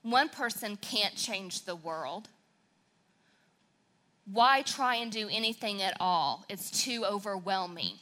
one 0.02 0.28
person 0.28 0.76
can't 0.76 1.14
change 1.14 1.64
the 1.64 1.76
world. 1.76 2.28
Why 4.32 4.62
try 4.62 4.96
and 4.96 5.10
do 5.10 5.28
anything 5.30 5.82
at 5.82 5.96
all? 6.00 6.44
It's 6.48 6.70
too 6.70 7.04
overwhelming. 7.04 7.96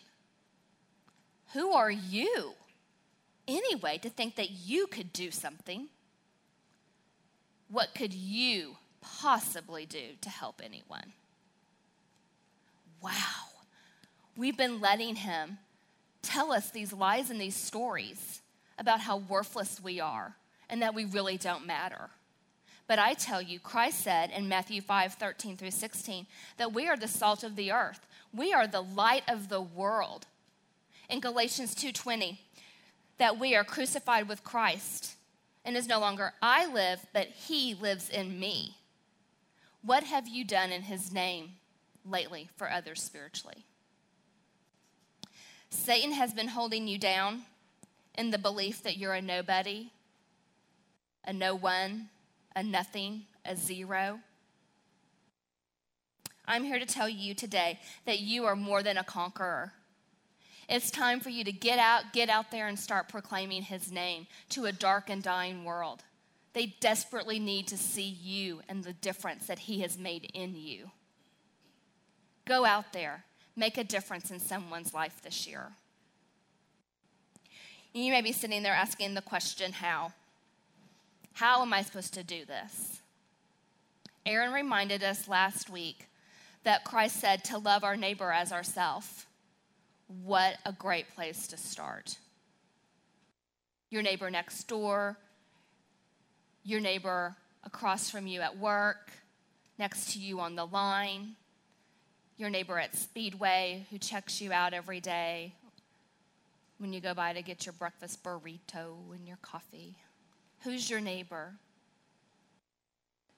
Who 1.54 1.72
are 1.72 1.90
you, 1.90 2.52
anyway, 3.46 3.98
to 3.98 4.10
think 4.10 4.36
that 4.36 4.50
you 4.50 4.86
could 4.86 5.12
do 5.12 5.30
something? 5.30 5.88
What 7.70 7.94
could 7.94 8.12
you 8.12 8.76
possibly 9.00 9.86
do 9.86 10.16
to 10.20 10.30
help 10.30 10.60
anyone? 10.62 11.12
Wow. 13.02 13.12
We've 14.36 14.56
been 14.56 14.80
letting 14.80 15.16
him 15.16 15.58
tell 16.22 16.52
us 16.52 16.70
these 16.70 16.92
lies 16.92 17.30
and 17.30 17.40
these 17.40 17.56
stories 17.56 18.42
about 18.78 19.00
how 19.00 19.16
worthless 19.16 19.80
we 19.82 19.98
are 19.98 20.36
and 20.68 20.82
that 20.82 20.94
we 20.94 21.04
really 21.04 21.36
don't 21.36 21.66
matter. 21.66 22.10
But 22.86 22.98
I 22.98 23.14
tell 23.14 23.42
you, 23.42 23.60
Christ 23.60 24.00
said 24.00 24.30
in 24.30 24.48
Matthew 24.48 24.80
5 24.80 25.14
13 25.14 25.56
through 25.56 25.70
16 25.70 26.26
that 26.56 26.72
we 26.72 26.88
are 26.88 26.96
the 26.96 27.06
salt 27.06 27.44
of 27.44 27.54
the 27.54 27.70
earth, 27.70 28.06
we 28.32 28.52
are 28.52 28.66
the 28.66 28.82
light 28.82 29.24
of 29.28 29.48
the 29.48 29.60
world. 29.60 30.26
In 31.08 31.20
Galatians 31.20 31.74
2:20, 31.74 32.38
that 33.18 33.38
we 33.38 33.54
are 33.54 33.64
crucified 33.64 34.28
with 34.28 34.44
Christ, 34.44 35.16
and 35.64 35.76
is 35.76 35.86
no 35.86 35.98
longer 35.98 36.34
I 36.40 36.66
live, 36.66 37.06
but 37.12 37.28
he 37.28 37.74
lives 37.74 38.08
in 38.08 38.38
me. 38.38 38.76
What 39.82 40.04
have 40.04 40.28
you 40.28 40.44
done 40.44 40.72
in 40.72 40.82
his 40.82 41.12
name 41.12 41.56
lately 42.04 42.48
for 42.56 42.70
others 42.70 43.02
spiritually? 43.02 43.64
Satan 45.70 46.12
has 46.12 46.32
been 46.32 46.48
holding 46.48 46.88
you 46.88 46.98
down 46.98 47.44
in 48.14 48.30
the 48.30 48.38
belief 48.38 48.82
that 48.82 48.96
you're 48.96 49.14
a 49.14 49.22
nobody, 49.22 49.90
a 51.28 51.32
no 51.32 51.54
one, 51.54 52.08
a 52.56 52.62
nothing, 52.62 53.22
a 53.44 53.54
zero. 53.54 54.18
I'm 56.46 56.64
here 56.64 56.78
to 56.78 56.86
tell 56.86 57.08
you 57.08 57.34
today 57.34 57.78
that 58.06 58.20
you 58.20 58.46
are 58.46 58.56
more 58.56 58.82
than 58.82 58.96
a 58.96 59.04
conqueror. 59.04 59.74
It's 60.70 60.90
time 60.90 61.20
for 61.20 61.28
you 61.28 61.44
to 61.44 61.52
get 61.52 61.78
out, 61.78 62.14
get 62.14 62.30
out 62.30 62.50
there 62.50 62.66
and 62.66 62.78
start 62.78 63.10
proclaiming 63.10 63.62
his 63.62 63.92
name 63.92 64.26
to 64.48 64.64
a 64.64 64.72
dark 64.72 65.10
and 65.10 65.22
dying 65.22 65.64
world. 65.64 66.02
They 66.54 66.74
desperately 66.80 67.38
need 67.38 67.68
to 67.68 67.76
see 67.76 68.08
you 68.08 68.62
and 68.66 68.82
the 68.82 68.94
difference 68.94 69.46
that 69.48 69.58
he 69.58 69.80
has 69.82 69.98
made 69.98 70.30
in 70.32 70.56
you. 70.56 70.90
Go 72.46 72.64
out 72.64 72.94
there, 72.94 73.24
make 73.54 73.76
a 73.76 73.84
difference 73.84 74.30
in 74.30 74.40
someone's 74.40 74.94
life 74.94 75.20
this 75.22 75.46
year. 75.46 75.72
You 77.92 78.12
may 78.12 78.22
be 78.22 78.32
sitting 78.32 78.62
there 78.62 78.72
asking 78.72 79.12
the 79.12 79.20
question, 79.20 79.72
how? 79.72 80.12
How 81.38 81.62
am 81.62 81.72
I 81.72 81.82
supposed 81.82 82.14
to 82.14 82.24
do 82.24 82.44
this? 82.44 83.00
Aaron 84.26 84.52
reminded 84.52 85.04
us 85.04 85.28
last 85.28 85.70
week 85.70 86.08
that 86.64 86.82
Christ 86.82 87.20
said 87.20 87.44
to 87.44 87.58
love 87.58 87.84
our 87.84 87.96
neighbor 87.96 88.32
as 88.32 88.50
ourself. 88.50 89.28
What 90.24 90.56
a 90.66 90.72
great 90.72 91.14
place 91.14 91.46
to 91.46 91.56
start. 91.56 92.18
Your 93.88 94.02
neighbor 94.02 94.30
next 94.30 94.64
door, 94.64 95.16
your 96.64 96.80
neighbor 96.80 97.36
across 97.62 98.10
from 98.10 98.26
you 98.26 98.40
at 98.40 98.58
work, 98.58 99.12
next 99.78 100.14
to 100.14 100.18
you 100.18 100.40
on 100.40 100.56
the 100.56 100.66
line, 100.66 101.36
your 102.36 102.50
neighbor 102.50 102.80
at 102.80 102.96
Speedway 102.96 103.86
who 103.90 103.98
checks 103.98 104.40
you 104.40 104.52
out 104.52 104.74
every 104.74 104.98
day 104.98 105.54
when 106.78 106.92
you 106.92 107.00
go 107.00 107.14
by 107.14 107.32
to 107.32 107.42
get 107.42 107.64
your 107.64 107.74
breakfast 107.74 108.24
burrito 108.24 109.14
and 109.14 109.28
your 109.28 109.38
coffee. 109.40 109.98
Who's 110.64 110.90
your 110.90 111.00
neighbor? 111.00 111.54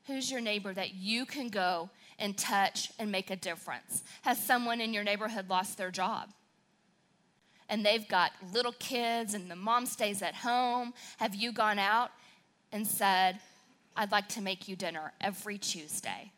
Who's 0.06 0.30
your 0.30 0.40
neighbor 0.40 0.72
that 0.72 0.94
you 0.94 1.26
can 1.26 1.48
go 1.48 1.90
and 2.18 2.37
touch 2.37 2.90
and 2.98 3.12
make 3.12 3.30
a 3.30 3.37
difference? 3.37 4.02
Has 4.22 4.42
someone 4.42 4.80
in 4.80 4.92
your 4.92 5.04
neighborhood 5.04 5.48
lost 5.48 5.78
their 5.78 5.90
job? 5.90 6.30
And 7.68 7.87
they've 7.87 8.09
got 8.09 8.33
little 8.52 8.74
kids 8.78 9.35
and 9.35 9.50
the 9.50 9.56
mom 9.56 9.87
stays 9.87 10.22
at 10.22 10.35
home. 10.35 10.92
Have 11.18 11.35
you 11.35 11.52
gone 11.52 11.78
out 11.78 12.11
and 12.72 12.87
said, 12.87 13.38
I'd 13.96 14.11
like 14.11 14.28
to 14.30 14.40
make 14.40 14.66
you 14.66 14.74
dinner 14.74 15.12
every 15.20 15.59
Tuesday? 15.59 16.33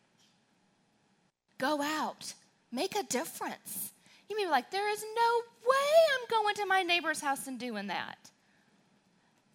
Go 1.58 1.80
out, 1.80 2.34
make 2.70 2.96
a 2.96 3.04
difference. 3.04 3.92
You 4.28 4.36
may 4.36 4.44
be 4.44 4.50
like, 4.50 4.70
there 4.70 4.90
is 4.92 5.02
no 5.02 5.70
way 5.70 5.76
I'm 6.14 6.42
going 6.42 6.54
to 6.56 6.66
my 6.66 6.82
neighbor's 6.82 7.20
house 7.20 7.46
and 7.46 7.58
doing 7.58 7.86
that. 7.86 8.18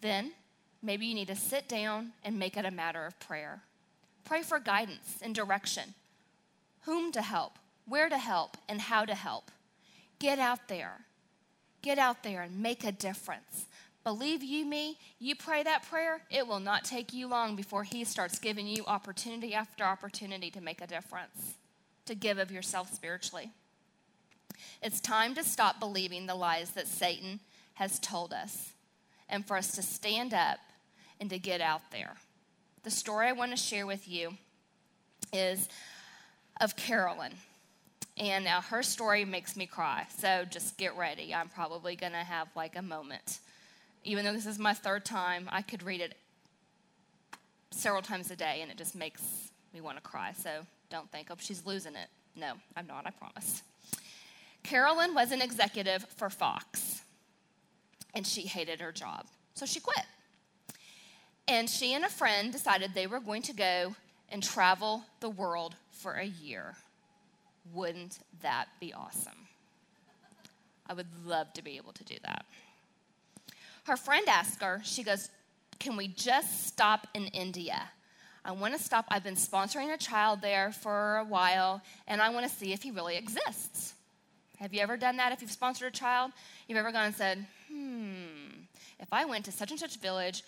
Then 0.00 0.32
maybe 0.82 1.06
you 1.06 1.14
need 1.14 1.28
to 1.28 1.36
sit 1.36 1.68
down 1.68 2.12
and 2.24 2.38
make 2.38 2.56
it 2.56 2.64
a 2.64 2.70
matter 2.70 3.04
of 3.04 3.18
prayer. 3.20 3.62
Pray 4.24 4.42
for 4.42 4.58
guidance 4.58 5.18
and 5.22 5.34
direction. 5.34 5.94
Whom 6.82 7.12
to 7.12 7.22
help, 7.22 7.58
where 7.86 8.08
to 8.08 8.18
help, 8.18 8.56
and 8.68 8.80
how 8.80 9.04
to 9.04 9.14
help. 9.14 9.50
Get 10.18 10.38
out 10.38 10.68
there. 10.68 11.00
Get 11.82 11.98
out 11.98 12.22
there 12.22 12.42
and 12.42 12.60
make 12.60 12.84
a 12.84 12.92
difference. 12.92 13.66
Believe 14.04 14.42
you 14.42 14.64
me, 14.64 14.98
you 15.18 15.34
pray 15.34 15.62
that 15.62 15.88
prayer, 15.88 16.22
it 16.30 16.46
will 16.46 16.60
not 16.60 16.84
take 16.84 17.12
you 17.12 17.26
long 17.28 17.56
before 17.56 17.84
He 17.84 18.04
starts 18.04 18.38
giving 18.38 18.66
you 18.66 18.84
opportunity 18.86 19.54
after 19.54 19.84
opportunity 19.84 20.50
to 20.50 20.60
make 20.60 20.80
a 20.80 20.86
difference, 20.86 21.54
to 22.06 22.14
give 22.14 22.38
of 22.38 22.50
yourself 22.50 22.92
spiritually. 22.92 23.50
It's 24.82 25.00
time 25.00 25.34
to 25.34 25.44
stop 25.44 25.78
believing 25.78 26.26
the 26.26 26.34
lies 26.34 26.70
that 26.70 26.86
Satan 26.86 27.40
has 27.74 27.98
told 27.98 28.32
us 28.32 28.72
and 29.28 29.46
for 29.46 29.56
us 29.56 29.72
to 29.72 29.82
stand 29.82 30.32
up 30.32 30.58
and 31.20 31.30
to 31.30 31.38
get 31.38 31.60
out 31.60 31.82
there. 31.90 32.14
The 32.82 32.90
story 32.90 33.28
I 33.28 33.32
want 33.32 33.50
to 33.50 33.56
share 33.56 33.86
with 33.86 34.08
you 34.08 34.34
is 35.32 35.68
of 36.60 36.76
Carolyn. 36.76 37.32
And 38.16 38.44
now 38.44 38.60
her 38.60 38.82
story 38.82 39.24
makes 39.24 39.56
me 39.56 39.66
cry, 39.66 40.06
so 40.16 40.44
just 40.44 40.76
get 40.76 40.96
ready. 40.96 41.34
I'm 41.34 41.48
probably 41.48 41.94
going 41.94 42.12
to 42.12 42.18
have 42.18 42.48
like 42.56 42.76
a 42.76 42.82
moment. 42.82 43.38
Even 44.04 44.24
though 44.24 44.32
this 44.32 44.46
is 44.46 44.58
my 44.58 44.74
third 44.74 45.04
time, 45.04 45.48
I 45.50 45.62
could 45.62 45.82
read 45.82 46.00
it 46.00 46.14
several 47.70 48.02
times 48.02 48.30
a 48.30 48.36
day 48.36 48.60
and 48.62 48.70
it 48.70 48.76
just 48.76 48.96
makes 48.96 49.22
me 49.72 49.80
want 49.80 49.98
to 49.98 50.02
cry. 50.02 50.32
So 50.36 50.50
don't 50.90 51.10
think, 51.12 51.28
oh, 51.30 51.36
she's 51.38 51.64
losing 51.64 51.94
it. 51.94 52.08
No, 52.34 52.54
I'm 52.76 52.86
not, 52.86 53.06
I 53.06 53.10
promise. 53.10 53.62
Carolyn 54.62 55.14
was 55.14 55.32
an 55.32 55.40
executive 55.40 56.04
for 56.16 56.30
Fox, 56.30 57.02
and 58.14 58.26
she 58.26 58.42
hated 58.42 58.80
her 58.80 58.92
job, 58.92 59.26
so 59.54 59.64
she 59.64 59.80
quit. 59.80 60.04
And 61.48 61.68
she 61.68 61.94
and 61.94 62.04
a 62.04 62.10
friend 62.10 62.52
decided 62.52 62.92
they 62.92 63.06
were 63.06 63.20
going 63.20 63.42
to 63.42 63.54
go 63.54 63.96
and 64.30 64.42
travel 64.42 65.04
the 65.20 65.30
world 65.30 65.74
for 65.90 66.12
a 66.12 66.26
year. 66.26 66.76
Wouldn't 67.72 68.18
that 68.42 68.66
be 68.78 68.92
awesome? 68.92 69.48
I 70.86 70.92
would 70.92 71.06
love 71.26 71.52
to 71.54 71.62
be 71.62 71.76
able 71.76 71.92
to 71.94 72.04
do 72.04 72.16
that. 72.22 72.44
Her 73.84 73.96
friend 73.96 74.26
asked 74.28 74.62
her, 74.62 74.82
she 74.84 75.02
goes, 75.02 75.30
Can 75.78 75.96
we 75.96 76.08
just 76.08 76.66
stop 76.66 77.06
in 77.14 77.26
India? 77.28 77.90
I 78.44 78.52
want 78.52 78.76
to 78.76 78.82
stop. 78.82 79.06
I've 79.10 79.24
been 79.24 79.34
sponsoring 79.34 79.92
a 79.92 79.98
child 79.98 80.40
there 80.40 80.72
for 80.72 81.18
a 81.18 81.24
while, 81.24 81.82
and 82.06 82.20
I 82.20 82.30
want 82.30 82.48
to 82.48 82.54
see 82.54 82.72
if 82.72 82.82
he 82.82 82.90
really 82.90 83.16
exists. 83.16 83.94
Have 84.58 84.74
you 84.74 84.80
ever 84.80 84.96
done 84.96 85.16
that? 85.16 85.32
If 85.32 85.40
you've 85.40 85.50
sponsored 85.50 85.88
a 85.88 85.96
child, 85.96 86.32
you've 86.66 86.78
ever 86.78 86.92
gone 86.92 87.06
and 87.06 87.14
said, 87.14 87.46
Hmm, 87.70 88.64
if 89.00 89.12
I 89.12 89.24
went 89.24 89.44
to 89.46 89.52
such 89.52 89.70
and 89.70 89.80
such 89.80 89.98
village, 89.98 90.42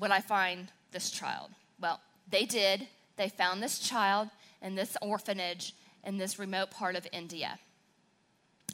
would 0.00 0.10
I 0.10 0.20
find 0.20 0.68
this 0.92 1.10
child? 1.10 1.50
Well, 1.80 2.00
they 2.30 2.44
did. 2.44 2.86
They 3.16 3.28
found 3.28 3.62
this 3.62 3.78
child 3.78 4.28
in 4.62 4.74
this 4.74 4.96
orphanage 5.02 5.74
in 6.04 6.18
this 6.18 6.38
remote 6.38 6.70
part 6.70 6.96
of 6.96 7.06
India. 7.12 7.58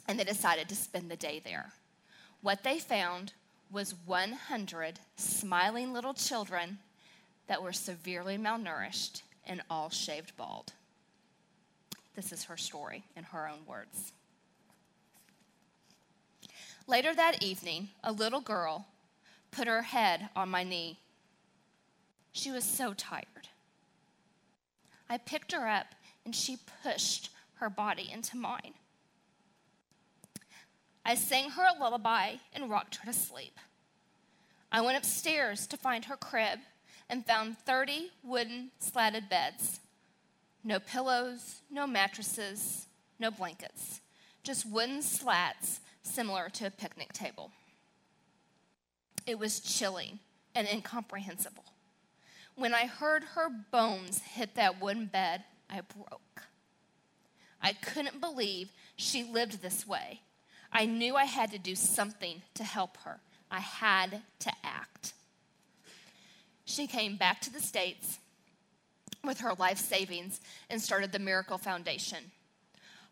And 0.07 0.19
they 0.19 0.23
decided 0.23 0.69
to 0.69 0.75
spend 0.75 1.09
the 1.09 1.15
day 1.15 1.41
there. 1.43 1.73
What 2.41 2.63
they 2.63 2.79
found 2.79 3.33
was 3.71 3.95
100 4.05 4.99
smiling 5.17 5.91
little 5.91 6.13
children 6.13 6.77
that 7.47 7.61
were 7.61 7.73
severely 7.73 8.37
malnourished 8.37 9.21
and 9.45 9.61
all 9.69 9.89
shaved 9.89 10.35
bald. 10.37 10.73
This 12.15 12.31
is 12.31 12.45
her 12.45 12.57
story 12.57 13.03
in 13.15 13.23
her 13.23 13.47
own 13.47 13.65
words. 13.67 14.13
Later 16.87 17.13
that 17.15 17.43
evening, 17.43 17.89
a 18.03 18.11
little 18.11 18.41
girl 18.41 18.85
put 19.51 19.67
her 19.67 19.81
head 19.81 20.29
on 20.35 20.49
my 20.49 20.63
knee. 20.63 20.99
She 22.35 22.51
was 22.51 22.65
so 22.65 22.93
tired. 22.93 23.47
I 25.09 25.17
picked 25.17 25.53
her 25.53 25.69
up 25.69 25.95
and 26.25 26.35
she 26.35 26.57
pushed 26.83 27.29
her 27.59 27.69
body 27.69 28.09
into 28.11 28.35
mine. 28.35 28.73
I 31.05 31.15
sang 31.15 31.51
her 31.51 31.63
a 31.63 31.79
lullaby 31.79 32.35
and 32.51 32.69
rocked 32.69 32.97
her 32.97 33.05
to 33.05 33.17
sleep. 33.17 33.57
I 34.69 34.81
went 34.81 34.97
upstairs 34.97 35.65
to 35.67 35.77
find 35.77 36.03
her 36.05 36.17
crib 36.17 36.59
and 37.09 37.25
found 37.25 37.57
30 37.59 38.11
wooden 38.21 38.71
slatted 38.79 39.29
beds. 39.29 39.79
No 40.61 40.79
pillows, 40.79 41.61
no 41.71 41.87
mattresses, 41.87 42.87
no 43.17 43.31
blankets, 43.31 44.01
just 44.43 44.69
wooden 44.69 45.01
slats 45.01 45.79
similar 46.03 46.49
to 46.49 46.67
a 46.67 46.71
picnic 46.71 47.13
table. 47.13 47.51
It 49.25 49.39
was 49.39 49.61
chilling 49.61 50.19
and 50.53 50.67
incomprehensible. 50.67 51.74
When 52.55 52.73
I 52.73 52.85
heard 52.85 53.23
her 53.35 53.49
bones 53.49 54.21
hit 54.21 54.55
that 54.55 54.81
wooden 54.81 55.07
bed, 55.07 55.43
I 55.69 55.81
broke. 55.81 56.43
I 57.61 57.73
couldn't 57.73 58.21
believe 58.21 58.71
she 58.95 59.23
lived 59.23 59.61
this 59.61 59.85
way. 59.87 60.21
I 60.71 60.85
knew 60.85 61.15
I 61.15 61.25
had 61.25 61.51
to 61.51 61.57
do 61.57 61.75
something 61.75 62.41
to 62.53 62.63
help 62.63 62.97
her. 63.03 63.19
I 63.51 63.59
had 63.59 64.21
to 64.39 64.51
act. 64.63 65.13
She 66.65 66.87
came 66.87 67.17
back 67.17 67.41
to 67.41 67.53
the 67.53 67.61
States 67.61 68.19
with 69.23 69.39
her 69.39 69.53
life 69.53 69.77
savings 69.77 70.39
and 70.69 70.81
started 70.81 71.11
the 71.11 71.19
Miracle 71.19 71.57
Foundation, 71.57 72.31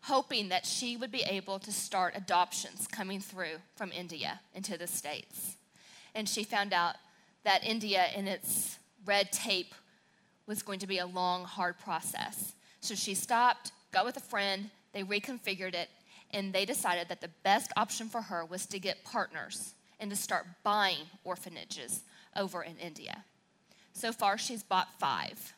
hoping 0.02 0.48
that 0.48 0.66
she 0.66 0.96
would 0.96 1.10
be 1.12 1.22
able 1.22 1.58
to 1.58 1.72
start 1.72 2.14
adoptions 2.16 2.86
coming 2.86 3.20
through 3.20 3.56
from 3.76 3.92
India 3.92 4.40
into 4.54 4.78
the 4.78 4.86
States. 4.86 5.56
And 6.14 6.28
she 6.28 6.44
found 6.44 6.72
out 6.72 6.96
that 7.44 7.64
India, 7.64 8.06
in 8.14 8.28
its 8.28 8.78
red 9.06 9.32
tape, 9.32 9.74
was 10.46 10.62
going 10.62 10.78
to 10.80 10.86
be 10.86 10.98
a 10.98 11.06
long, 11.06 11.44
hard 11.44 11.78
process. 11.78 12.54
So 12.80 12.94
she 12.94 13.14
stopped, 13.14 13.72
got 13.92 14.04
with 14.04 14.16
a 14.16 14.20
friend, 14.20 14.70
they 14.92 15.02
reconfigured 15.02 15.74
it, 15.74 15.88
and 16.30 16.52
they 16.52 16.64
decided 16.64 17.08
that 17.08 17.20
the 17.20 17.30
best 17.42 17.72
option 17.76 18.08
for 18.08 18.22
her 18.22 18.44
was 18.44 18.66
to 18.66 18.78
get 18.78 19.04
partners 19.04 19.74
and 20.00 20.10
to 20.10 20.16
start 20.16 20.46
buying 20.62 21.06
orphanages 21.22 22.02
over 22.36 22.62
in 22.62 22.76
India. 22.76 23.24
So 23.92 24.12
far, 24.12 24.36
she's 24.36 24.62
bought 24.62 24.88
five. 24.98 25.54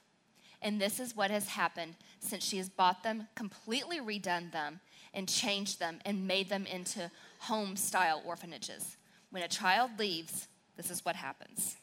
And 0.63 0.81
this 0.81 1.01
is 1.01 1.17
what 1.17 1.31
has 1.31 1.49
happened 1.49 1.95
since 2.21 2.45
she 2.45 2.59
has 2.59 2.69
bought 2.69 3.03
them, 3.03 3.29
completely 3.35 3.99
redone 3.99 4.53
them, 4.53 4.81
and 5.15 5.29
changed 5.29 5.79
them 5.79 6.01
and 6.05 6.27
made 6.27 6.49
them 6.49 6.67
into 6.67 7.11
home 7.39 7.77
style 7.77 8.23
orphanages. 8.27 8.97
When 9.31 9.43
a 9.43 9.49
child 9.49 9.93
leaves, 9.99 10.49
this 10.77 10.91
is 10.91 11.05
what 11.05 11.17
happens 11.17 11.77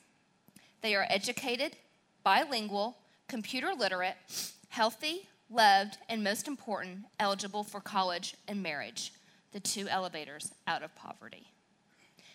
they 0.84 0.94
are 0.96 1.08
educated, 1.10 1.76
bilingual, 2.24 2.98
computer 3.28 3.74
literate, 3.76 4.16
healthy, 4.68 5.28
loved, 5.50 5.98
and 6.10 6.24
most 6.24 6.48
important, 6.48 7.06
eligible 7.20 7.64
for 7.64 7.80
college 7.80 8.36
and 8.48 8.62
marriage, 8.62 9.14
the 9.54 9.60
two 9.60 9.88
elevators 9.88 10.52
out 10.68 10.84
of 10.84 10.94
poverty. 10.94 11.48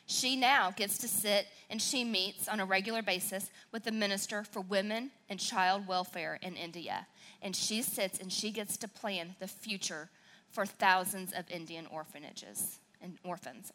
She 0.06 0.34
now 0.36 0.70
gets 0.70 0.96
to 0.98 1.08
sit 1.08 1.46
and 1.68 1.80
she 1.80 2.02
meets 2.02 2.48
on 2.48 2.60
a 2.60 2.64
regular 2.64 3.02
basis 3.02 3.50
with 3.70 3.84
the 3.84 3.92
Minister 3.92 4.42
for 4.42 4.62
Women 4.62 5.10
and 5.28 5.38
Child 5.38 5.86
Welfare 5.86 6.38
in 6.40 6.56
India. 6.56 7.06
And 7.42 7.54
she 7.54 7.82
sits 7.82 8.18
and 8.18 8.32
she 8.32 8.50
gets 8.50 8.78
to 8.78 8.88
plan 8.88 9.36
the 9.38 9.46
future 9.46 10.08
for 10.48 10.64
thousands 10.64 11.34
of 11.34 11.50
Indian 11.50 11.86
orphanages 11.92 12.78
and 13.02 13.18
orphans 13.22 13.70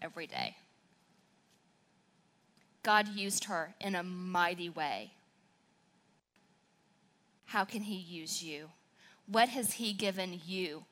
every 0.00 0.26
day. 0.26 0.56
God 2.86 3.08
used 3.08 3.46
her 3.46 3.74
in 3.80 3.96
a 3.96 4.04
mighty 4.04 4.68
way. 4.68 5.10
How 7.46 7.64
can 7.64 7.82
He 7.82 7.96
use 7.96 8.44
you? 8.44 8.68
What 9.26 9.48
has 9.48 9.72
He 9.72 9.92
given 9.92 10.40
you 10.46 10.84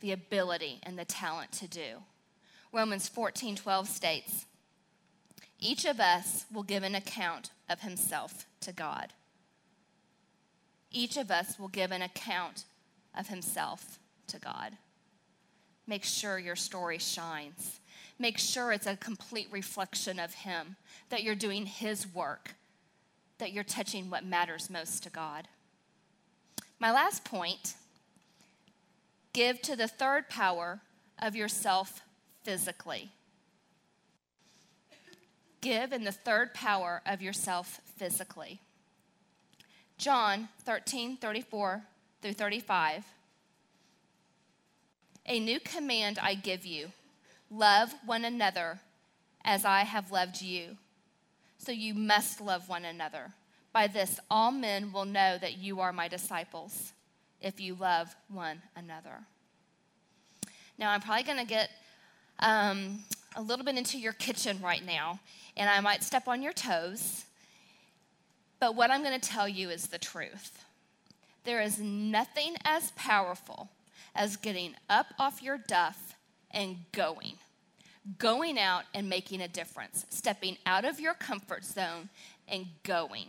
the 0.00 0.12
ability 0.12 0.80
and 0.82 0.98
the 0.98 1.04
talent 1.04 1.52
to 1.52 1.68
do? 1.68 1.98
Romans 2.72 3.06
14 3.06 3.54
12 3.54 3.86
states, 3.86 4.46
Each 5.58 5.84
of 5.84 6.00
us 6.00 6.46
will 6.50 6.62
give 6.62 6.82
an 6.82 6.94
account 6.94 7.50
of 7.68 7.80
himself 7.80 8.46
to 8.62 8.72
God. 8.72 9.12
Each 10.90 11.18
of 11.18 11.30
us 11.30 11.58
will 11.58 11.68
give 11.68 11.92
an 11.92 12.00
account 12.00 12.64
of 13.14 13.28
himself 13.28 13.98
to 14.28 14.38
God. 14.38 14.72
Make 15.86 16.04
sure 16.04 16.38
your 16.38 16.56
story 16.56 16.96
shines. 16.96 17.79
Make 18.20 18.36
sure 18.36 18.70
it's 18.70 18.86
a 18.86 18.96
complete 18.96 19.48
reflection 19.50 20.18
of 20.18 20.34
Him, 20.34 20.76
that 21.08 21.22
you're 21.22 21.34
doing 21.34 21.64
His 21.64 22.06
work, 22.06 22.54
that 23.38 23.50
you're 23.50 23.64
touching 23.64 24.10
what 24.10 24.26
matters 24.26 24.68
most 24.68 25.02
to 25.04 25.10
God. 25.10 25.48
My 26.78 26.92
last 26.92 27.24
point 27.24 27.76
give 29.32 29.62
to 29.62 29.74
the 29.74 29.88
third 29.88 30.28
power 30.28 30.80
of 31.18 31.34
yourself 31.34 32.02
physically. 32.42 33.10
Give 35.62 35.90
in 35.90 36.04
the 36.04 36.12
third 36.12 36.52
power 36.52 37.00
of 37.06 37.22
yourself 37.22 37.80
physically. 37.96 38.60
John 39.96 40.48
13, 40.64 41.16
34 41.16 41.84
through 42.20 42.32
35. 42.34 43.04
A 45.24 45.40
new 45.40 45.58
command 45.60 46.18
I 46.20 46.34
give 46.34 46.66
you 46.66 46.90
love 47.50 47.94
one 48.06 48.24
another 48.24 48.80
as 49.44 49.64
I 49.64 49.82
have 49.82 50.12
loved 50.12 50.40
you. 50.40 50.76
So 51.58 51.72
you 51.72 51.94
must 51.94 52.40
love 52.40 52.68
one 52.68 52.84
another. 52.84 53.32
By 53.72 53.86
this, 53.86 54.18
all 54.30 54.50
men 54.50 54.92
will 54.92 55.04
know 55.04 55.38
that 55.38 55.58
you 55.58 55.80
are 55.80 55.92
my 55.92 56.08
disciples 56.08 56.92
if 57.40 57.60
you 57.60 57.74
love 57.74 58.14
one 58.28 58.62
another. 58.76 59.24
Now, 60.78 60.90
I'm 60.90 61.00
probably 61.00 61.24
going 61.24 61.38
to 61.38 61.44
get 61.44 61.70
um, 62.38 63.00
a 63.36 63.42
little 63.42 63.64
bit 63.64 63.76
into 63.76 63.98
your 63.98 64.14
kitchen 64.14 64.58
right 64.62 64.84
now, 64.84 65.20
and 65.56 65.68
I 65.68 65.80
might 65.80 66.02
step 66.02 66.26
on 66.26 66.42
your 66.42 66.52
toes. 66.52 67.24
But 68.58 68.74
what 68.74 68.90
I'm 68.90 69.02
going 69.02 69.18
to 69.18 69.28
tell 69.28 69.48
you 69.48 69.70
is 69.70 69.86
the 69.86 69.98
truth. 69.98 70.64
There 71.44 71.60
is 71.60 71.78
nothing 71.78 72.56
as 72.64 72.92
powerful 72.92 73.68
as 74.14 74.36
getting 74.36 74.74
up 74.88 75.06
off 75.18 75.42
your 75.42 75.58
duff 75.58 76.09
and 76.50 76.76
going. 76.92 77.34
Going 78.18 78.58
out 78.58 78.84
and 78.94 79.08
making 79.08 79.40
a 79.40 79.48
difference, 79.48 80.06
stepping 80.10 80.56
out 80.66 80.84
of 80.84 80.98
your 80.98 81.14
comfort 81.14 81.64
zone 81.64 82.08
and 82.48 82.66
going. 82.82 83.26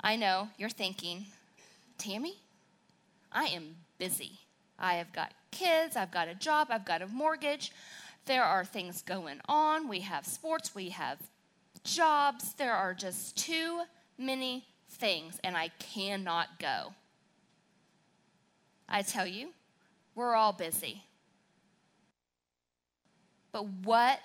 I 0.00 0.16
know 0.16 0.48
you're 0.58 0.68
thinking, 0.68 1.26
Tammy, 1.96 2.36
I 3.30 3.44
am 3.44 3.76
busy. 3.98 4.32
I 4.78 4.94
have 4.94 5.12
got 5.12 5.32
kids, 5.52 5.96
I've 5.96 6.10
got 6.10 6.28
a 6.28 6.34
job, 6.34 6.68
I've 6.70 6.84
got 6.84 7.02
a 7.02 7.06
mortgage. 7.06 7.72
There 8.26 8.44
are 8.44 8.64
things 8.64 9.02
going 9.02 9.40
on. 9.48 9.88
We 9.88 10.00
have 10.00 10.26
sports, 10.26 10.74
we 10.74 10.90
have 10.90 11.18
jobs. 11.84 12.54
There 12.54 12.74
are 12.74 12.94
just 12.94 13.36
too 13.36 13.82
many 14.18 14.66
things, 14.88 15.38
and 15.42 15.56
I 15.56 15.68
cannot 15.78 16.58
go. 16.58 16.94
I 18.88 19.02
tell 19.02 19.26
you, 19.26 19.48
we're 20.14 20.34
all 20.34 20.52
busy. 20.52 21.04
But 23.52 23.66
what 23.84 24.20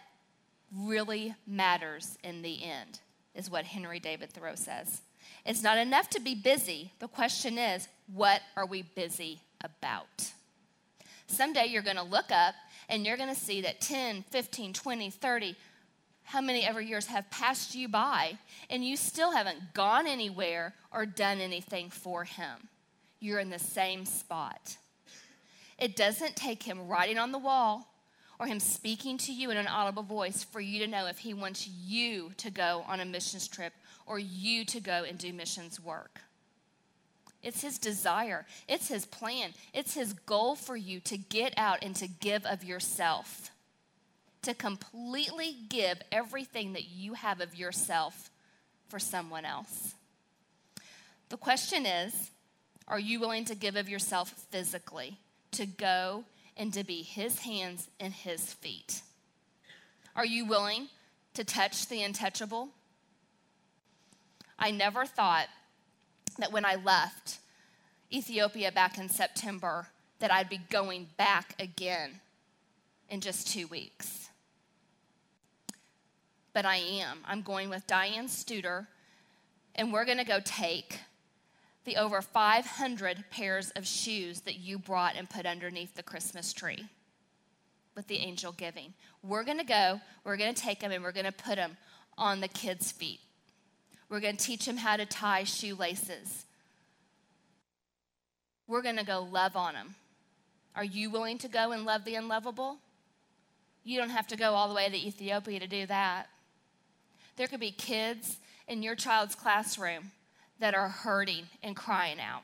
really 0.75 1.35
matters 1.45 2.17
in 2.23 2.41
the 2.41 2.63
end, 2.63 2.99
is 3.35 3.49
what 3.49 3.65
Henry 3.65 3.99
David 3.99 4.31
Thoreau 4.31 4.55
says. 4.55 5.01
It's 5.45 5.63
not 5.63 5.77
enough 5.77 6.09
to 6.09 6.19
be 6.19 6.35
busy. 6.35 6.91
The 6.99 7.07
question 7.07 7.57
is, 7.57 7.87
what 8.13 8.41
are 8.55 8.65
we 8.65 8.81
busy 8.81 9.41
about? 9.63 10.31
Someday 11.27 11.67
you're 11.67 11.83
going 11.83 11.97
to 11.97 12.03
look 12.03 12.31
up 12.31 12.55
and 12.89 13.05
you're 13.05 13.17
going 13.17 13.33
to 13.33 13.39
see 13.39 13.61
that 13.61 13.81
10, 13.81 14.23
15, 14.29 14.73
20, 14.73 15.09
30, 15.09 15.55
how 16.23 16.41
many 16.41 16.65
ever 16.65 16.81
years 16.81 17.05
have 17.07 17.29
passed 17.29 17.75
you 17.75 17.87
by 17.87 18.37
and 18.69 18.83
you 18.83 18.97
still 18.97 19.31
haven't 19.31 19.73
gone 19.73 20.07
anywhere 20.07 20.73
or 20.91 21.05
done 21.05 21.39
anything 21.39 21.89
for 21.89 22.23
him. 22.23 22.69
You're 23.19 23.39
in 23.39 23.49
the 23.49 23.59
same 23.59 24.05
spot. 24.05 24.77
It 25.77 25.95
doesn't 25.95 26.35
take 26.35 26.63
him 26.63 26.87
writing 26.87 27.17
on 27.17 27.31
the 27.31 27.37
wall 27.37 27.93
or 28.39 28.47
him 28.47 28.59
speaking 28.59 29.17
to 29.19 29.33
you 29.33 29.49
in 29.51 29.57
an 29.57 29.67
audible 29.67 30.03
voice 30.03 30.43
for 30.43 30.59
you 30.59 30.79
to 30.79 30.87
know 30.87 31.07
if 31.07 31.19
he 31.19 31.33
wants 31.33 31.67
you 31.67 32.31
to 32.37 32.51
go 32.51 32.83
on 32.87 32.99
a 32.99 33.05
missions 33.05 33.47
trip 33.47 33.73
or 34.05 34.19
you 34.19 34.65
to 34.65 34.79
go 34.79 35.03
and 35.07 35.17
do 35.17 35.33
missions 35.33 35.79
work. 35.79 36.21
It's 37.43 37.61
his 37.61 37.77
desire, 37.77 38.45
it's 38.67 38.87
his 38.87 39.05
plan, 39.05 39.53
it's 39.73 39.93
his 39.93 40.13
goal 40.13 40.55
for 40.55 40.75
you 40.75 40.99
to 41.01 41.17
get 41.17 41.53
out 41.57 41.79
and 41.83 41.95
to 41.97 42.07
give 42.07 42.45
of 42.45 42.63
yourself, 42.63 43.51
to 44.41 44.53
completely 44.53 45.55
give 45.69 46.01
everything 46.11 46.73
that 46.73 46.89
you 46.89 47.13
have 47.13 47.39
of 47.39 47.55
yourself 47.55 48.31
for 48.87 48.99
someone 48.99 49.45
else. 49.45 49.93
The 51.29 51.37
question 51.37 51.85
is 51.85 52.31
are 52.87 52.99
you 52.99 53.19
willing 53.19 53.45
to 53.45 53.55
give 53.55 53.75
of 53.75 53.89
yourself 53.89 54.29
physically, 54.49 55.17
to 55.51 55.65
go 55.65 56.23
and 56.55 56.73
to 56.73 56.83
be 56.83 57.01
his 57.03 57.39
hands 57.39 57.89
and 57.99 58.13
his 58.13 58.53
feet? 58.53 59.01
Are 60.15 60.25
you 60.25 60.45
willing 60.45 60.87
to 61.35 61.43
touch 61.43 61.87
the 61.87 62.01
untouchable? 62.01 62.69
I 64.57 64.71
never 64.71 65.05
thought 65.05 65.47
that 66.39 66.51
when 66.51 66.65
I 66.65 66.75
left 66.75 67.39
Ethiopia 68.11 68.71
back 68.71 68.97
in 68.97 69.09
September, 69.09 69.87
that 70.19 70.31
I'd 70.31 70.49
be 70.49 70.59
going 70.69 71.07
back 71.17 71.53
again 71.61 72.21
in 73.09 73.21
just 73.21 73.47
two 73.47 73.67
weeks. 73.67 74.29
But 76.53 76.65
I 76.65 76.77
am. 76.77 77.19
I'm 77.25 77.43
going 77.43 77.69
with 77.69 77.85
Diane 77.85 78.27
Studer, 78.27 78.87
and 79.75 79.93
we're 79.93 80.05
going 80.05 80.17
to 80.17 80.23
go 80.23 80.39
take 80.43 80.99
the 81.87 81.95
over 81.95 82.21
500 82.21 83.23
pairs 83.31 83.71
of 83.71 83.87
shoes 83.87 84.41
that 84.41 84.59
you 84.59 84.77
brought 84.77 85.15
and 85.15 85.29
put 85.29 85.45
underneath 85.45 85.95
the 85.95 86.03
Christmas 86.03 86.51
tree 86.51 86.85
with 87.95 88.07
the 88.07 88.17
angel 88.17 88.51
giving. 88.51 88.93
We're 89.23 89.45
going 89.45 89.57
to 89.57 89.63
go, 89.63 90.01
we're 90.25 90.35
going 90.35 90.53
to 90.53 90.61
take 90.61 90.81
them, 90.81 90.91
and 90.91 91.01
we're 91.01 91.13
going 91.13 91.25
to 91.25 91.31
put 91.31 91.55
them 91.55 91.77
on 92.17 92.41
the 92.41 92.49
kids' 92.49 92.91
feet. 92.91 93.21
We're 94.09 94.19
going 94.19 94.35
to 94.35 94.43
teach 94.43 94.65
them 94.65 94.75
how 94.75 94.97
to 94.97 95.05
tie 95.05 95.45
shoelaces. 95.45 96.45
We're 98.67 98.81
going 98.81 98.97
to 98.97 99.05
go 99.05 99.25
love 99.31 99.55
on 99.55 99.73
them. 99.73 99.95
Are 100.75 100.83
you 100.83 101.09
willing 101.09 101.37
to 101.37 101.47
go 101.47 101.71
and 101.71 101.85
love 101.85 102.03
the 102.03 102.15
unlovable? 102.15 102.79
You 103.85 103.97
don't 103.97 104.09
have 104.09 104.27
to 104.27 104.35
go 104.35 104.55
all 104.55 104.67
the 104.67 104.75
way 104.75 104.89
to 104.89 104.97
Ethiopia 104.97 105.61
to 105.61 105.67
do 105.67 105.85
that. 105.85 106.27
There 107.37 107.47
could 107.47 107.61
be 107.61 107.71
kids 107.71 108.39
in 108.67 108.83
your 108.83 108.95
child's 108.95 109.35
classroom 109.35 110.11
that 110.59 110.75
are 110.75 110.89
hurting 110.89 111.47
and 111.63 111.75
crying 111.75 112.19
out. 112.19 112.43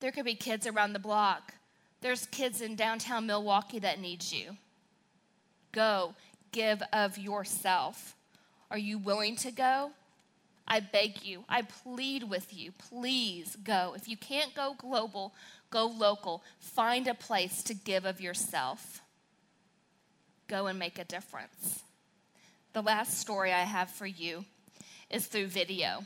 There 0.00 0.12
could 0.12 0.24
be 0.24 0.34
kids 0.34 0.66
around 0.66 0.92
the 0.92 0.98
block. 0.98 1.54
There's 2.00 2.26
kids 2.26 2.60
in 2.60 2.76
downtown 2.76 3.26
Milwaukee 3.26 3.80
that 3.80 4.00
need 4.00 4.24
you. 4.30 4.56
Go, 5.72 6.14
give 6.52 6.82
of 6.92 7.18
yourself. 7.18 8.14
Are 8.70 8.78
you 8.78 8.98
willing 8.98 9.36
to 9.36 9.50
go? 9.50 9.90
I 10.70 10.80
beg 10.80 11.24
you, 11.24 11.44
I 11.48 11.62
plead 11.62 12.24
with 12.24 12.54
you, 12.54 12.72
please 12.72 13.56
go. 13.64 13.94
If 13.96 14.06
you 14.06 14.18
can't 14.18 14.54
go 14.54 14.74
global, 14.76 15.34
go 15.70 15.86
local. 15.86 16.42
Find 16.60 17.08
a 17.08 17.14
place 17.14 17.62
to 17.64 17.74
give 17.74 18.04
of 18.04 18.20
yourself. 18.20 19.00
Go 20.46 20.66
and 20.66 20.78
make 20.78 20.98
a 20.98 21.04
difference. 21.04 21.82
The 22.74 22.82
last 22.82 23.18
story 23.18 23.50
I 23.50 23.62
have 23.62 23.90
for 23.90 24.06
you 24.06 24.44
is 25.10 25.26
through 25.26 25.46
video, 25.46 26.04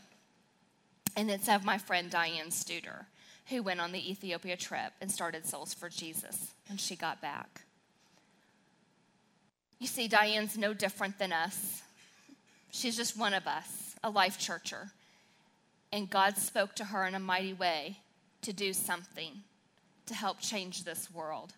and 1.16 1.30
it's 1.30 1.48
of 1.48 1.64
my 1.64 1.78
friend 1.78 2.10
Diane 2.10 2.50
Studer, 2.50 3.06
who 3.48 3.62
went 3.62 3.80
on 3.80 3.92
the 3.92 4.10
Ethiopia 4.10 4.56
trip 4.56 4.92
and 5.00 5.10
started 5.10 5.46
Soles 5.46 5.74
for 5.74 5.88
Jesus 5.88 6.52
when 6.68 6.78
she 6.78 6.96
got 6.96 7.20
back. 7.20 7.62
You 9.78 9.86
see, 9.88 10.06
Diane's 10.06 10.56
no 10.56 10.72
different 10.72 11.18
than 11.18 11.32
us. 11.32 11.82
She's 12.70 12.96
just 12.96 13.18
one 13.18 13.34
of 13.34 13.46
us, 13.48 13.96
a 14.04 14.10
life 14.10 14.38
churcher. 14.38 14.92
And 15.92 16.08
God 16.08 16.38
spoke 16.38 16.74
to 16.76 16.84
her 16.84 17.04
in 17.06 17.14
a 17.14 17.20
mighty 17.20 17.52
way 17.52 17.98
to 18.42 18.52
do 18.52 18.72
something 18.72 19.42
to 20.06 20.14
help 20.14 20.40
change 20.40 20.84
this 20.84 21.10
world. 21.12 21.52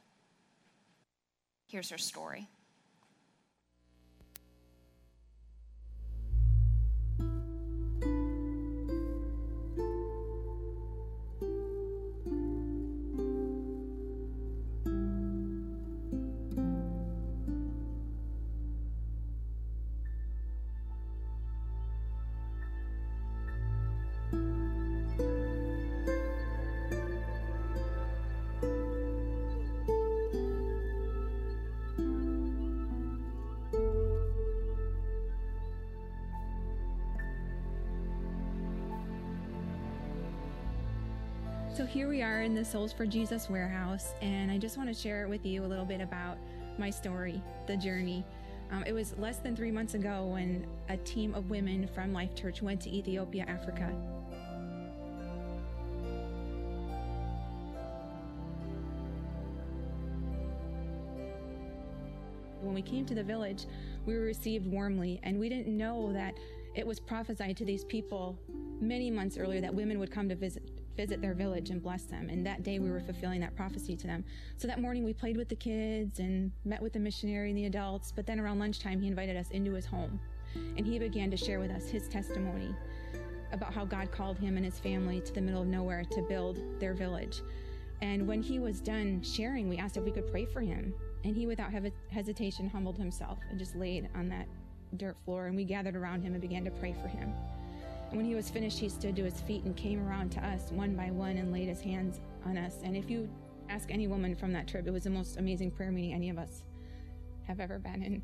Here's 1.68 1.90
her 1.90 1.98
story. 1.98 2.48
So 41.84 41.88
here 41.90 42.08
we 42.08 42.22
are 42.22 42.40
in 42.40 42.54
the 42.54 42.64
Soles 42.64 42.94
for 42.94 43.04
Jesus 43.04 43.50
warehouse, 43.50 44.14
and 44.22 44.50
I 44.50 44.56
just 44.56 44.78
want 44.78 44.88
to 44.88 44.94
share 44.94 45.28
with 45.28 45.44
you 45.44 45.66
a 45.66 45.68
little 45.68 45.84
bit 45.84 46.00
about 46.00 46.38
my 46.78 46.88
story, 46.88 47.42
the 47.66 47.76
journey. 47.76 48.24
Um, 48.70 48.84
it 48.86 48.92
was 48.94 49.14
less 49.18 49.36
than 49.36 49.54
three 49.54 49.70
months 49.70 49.92
ago 49.92 50.24
when 50.24 50.66
a 50.88 50.96
team 50.96 51.34
of 51.34 51.50
women 51.50 51.86
from 51.94 52.14
Life 52.14 52.34
Church 52.34 52.62
went 52.62 52.80
to 52.80 52.90
Ethiopia, 52.90 53.44
Africa. 53.46 53.92
When 62.62 62.72
we 62.72 62.80
came 62.80 63.04
to 63.04 63.14
the 63.14 63.22
village, 63.24 63.66
we 64.06 64.14
were 64.14 64.24
received 64.24 64.66
warmly, 64.66 65.20
and 65.22 65.38
we 65.38 65.50
didn't 65.50 65.76
know 65.76 66.14
that 66.14 66.32
it 66.74 66.86
was 66.86 66.98
prophesied 66.98 67.58
to 67.58 67.66
these 67.66 67.84
people 67.84 68.38
many 68.80 69.10
months 69.10 69.36
earlier 69.36 69.60
that 69.60 69.74
women 69.74 69.98
would 69.98 70.10
come 70.10 70.30
to 70.30 70.34
visit 70.34 70.73
visit 70.96 71.20
their 71.20 71.34
village 71.34 71.70
and 71.70 71.82
bless 71.82 72.04
them. 72.04 72.28
And 72.28 72.46
that 72.46 72.62
day 72.62 72.78
we 72.78 72.90
were 72.90 73.00
fulfilling 73.00 73.40
that 73.40 73.56
prophecy 73.56 73.96
to 73.96 74.06
them. 74.06 74.24
So 74.56 74.68
that 74.68 74.80
morning 74.80 75.04
we 75.04 75.12
played 75.12 75.36
with 75.36 75.48
the 75.48 75.56
kids 75.56 76.18
and 76.18 76.52
met 76.64 76.80
with 76.82 76.92
the 76.92 77.00
missionary 77.00 77.50
and 77.50 77.58
the 77.58 77.66
adults. 77.66 78.12
But 78.14 78.26
then 78.26 78.40
around 78.40 78.58
lunchtime, 78.58 79.00
he 79.00 79.08
invited 79.08 79.36
us 79.36 79.50
into 79.50 79.72
his 79.72 79.86
home 79.86 80.20
and 80.76 80.86
he 80.86 80.98
began 80.98 81.30
to 81.30 81.36
share 81.36 81.60
with 81.60 81.70
us 81.70 81.88
his 81.88 82.08
testimony 82.08 82.74
about 83.52 83.72
how 83.72 83.84
God 83.84 84.10
called 84.10 84.38
him 84.38 84.56
and 84.56 84.64
his 84.64 84.78
family 84.78 85.20
to 85.20 85.32
the 85.32 85.40
middle 85.40 85.62
of 85.62 85.68
nowhere 85.68 86.04
to 86.10 86.22
build 86.22 86.58
their 86.80 86.94
village. 86.94 87.42
And 88.02 88.26
when 88.26 88.42
he 88.42 88.58
was 88.58 88.80
done 88.80 89.22
sharing, 89.22 89.68
we 89.68 89.78
asked 89.78 89.96
if 89.96 90.04
we 90.04 90.10
could 90.10 90.30
pray 90.30 90.44
for 90.44 90.60
him. 90.60 90.92
And 91.24 91.34
he, 91.34 91.46
without 91.46 91.70
hesitation, 92.10 92.68
humbled 92.68 92.98
himself 92.98 93.38
and 93.48 93.58
just 93.58 93.76
laid 93.76 94.08
on 94.14 94.28
that 94.28 94.46
dirt 94.96 95.16
floor. 95.24 95.46
And 95.46 95.56
we 95.56 95.64
gathered 95.64 95.96
around 95.96 96.22
him 96.22 96.32
and 96.32 96.40
began 96.42 96.64
to 96.64 96.70
pray 96.70 96.92
for 97.00 97.08
him. 97.08 97.32
When 98.10 98.24
he 98.24 98.34
was 98.34 98.48
finished, 98.48 98.78
he 98.78 98.88
stood 98.88 99.16
to 99.16 99.24
his 99.24 99.40
feet 99.40 99.64
and 99.64 99.76
came 99.76 100.06
around 100.06 100.30
to 100.32 100.46
us 100.46 100.70
one 100.70 100.94
by 100.94 101.10
one 101.10 101.36
and 101.36 101.52
laid 101.52 101.68
his 101.68 101.80
hands 101.80 102.20
on 102.46 102.56
us. 102.56 102.76
And 102.84 102.96
if 102.96 103.10
you 103.10 103.28
ask 103.68 103.90
any 103.90 104.06
woman 104.06 104.36
from 104.36 104.52
that 104.52 104.68
trip, 104.68 104.86
it 104.86 104.92
was 104.92 105.04
the 105.04 105.10
most 105.10 105.36
amazing 105.36 105.70
prayer 105.70 105.90
meeting 105.90 106.14
any 106.14 106.30
of 106.30 106.38
us 106.38 106.62
have 107.46 107.60
ever 107.60 107.78
been 107.78 108.02
in. 108.02 108.22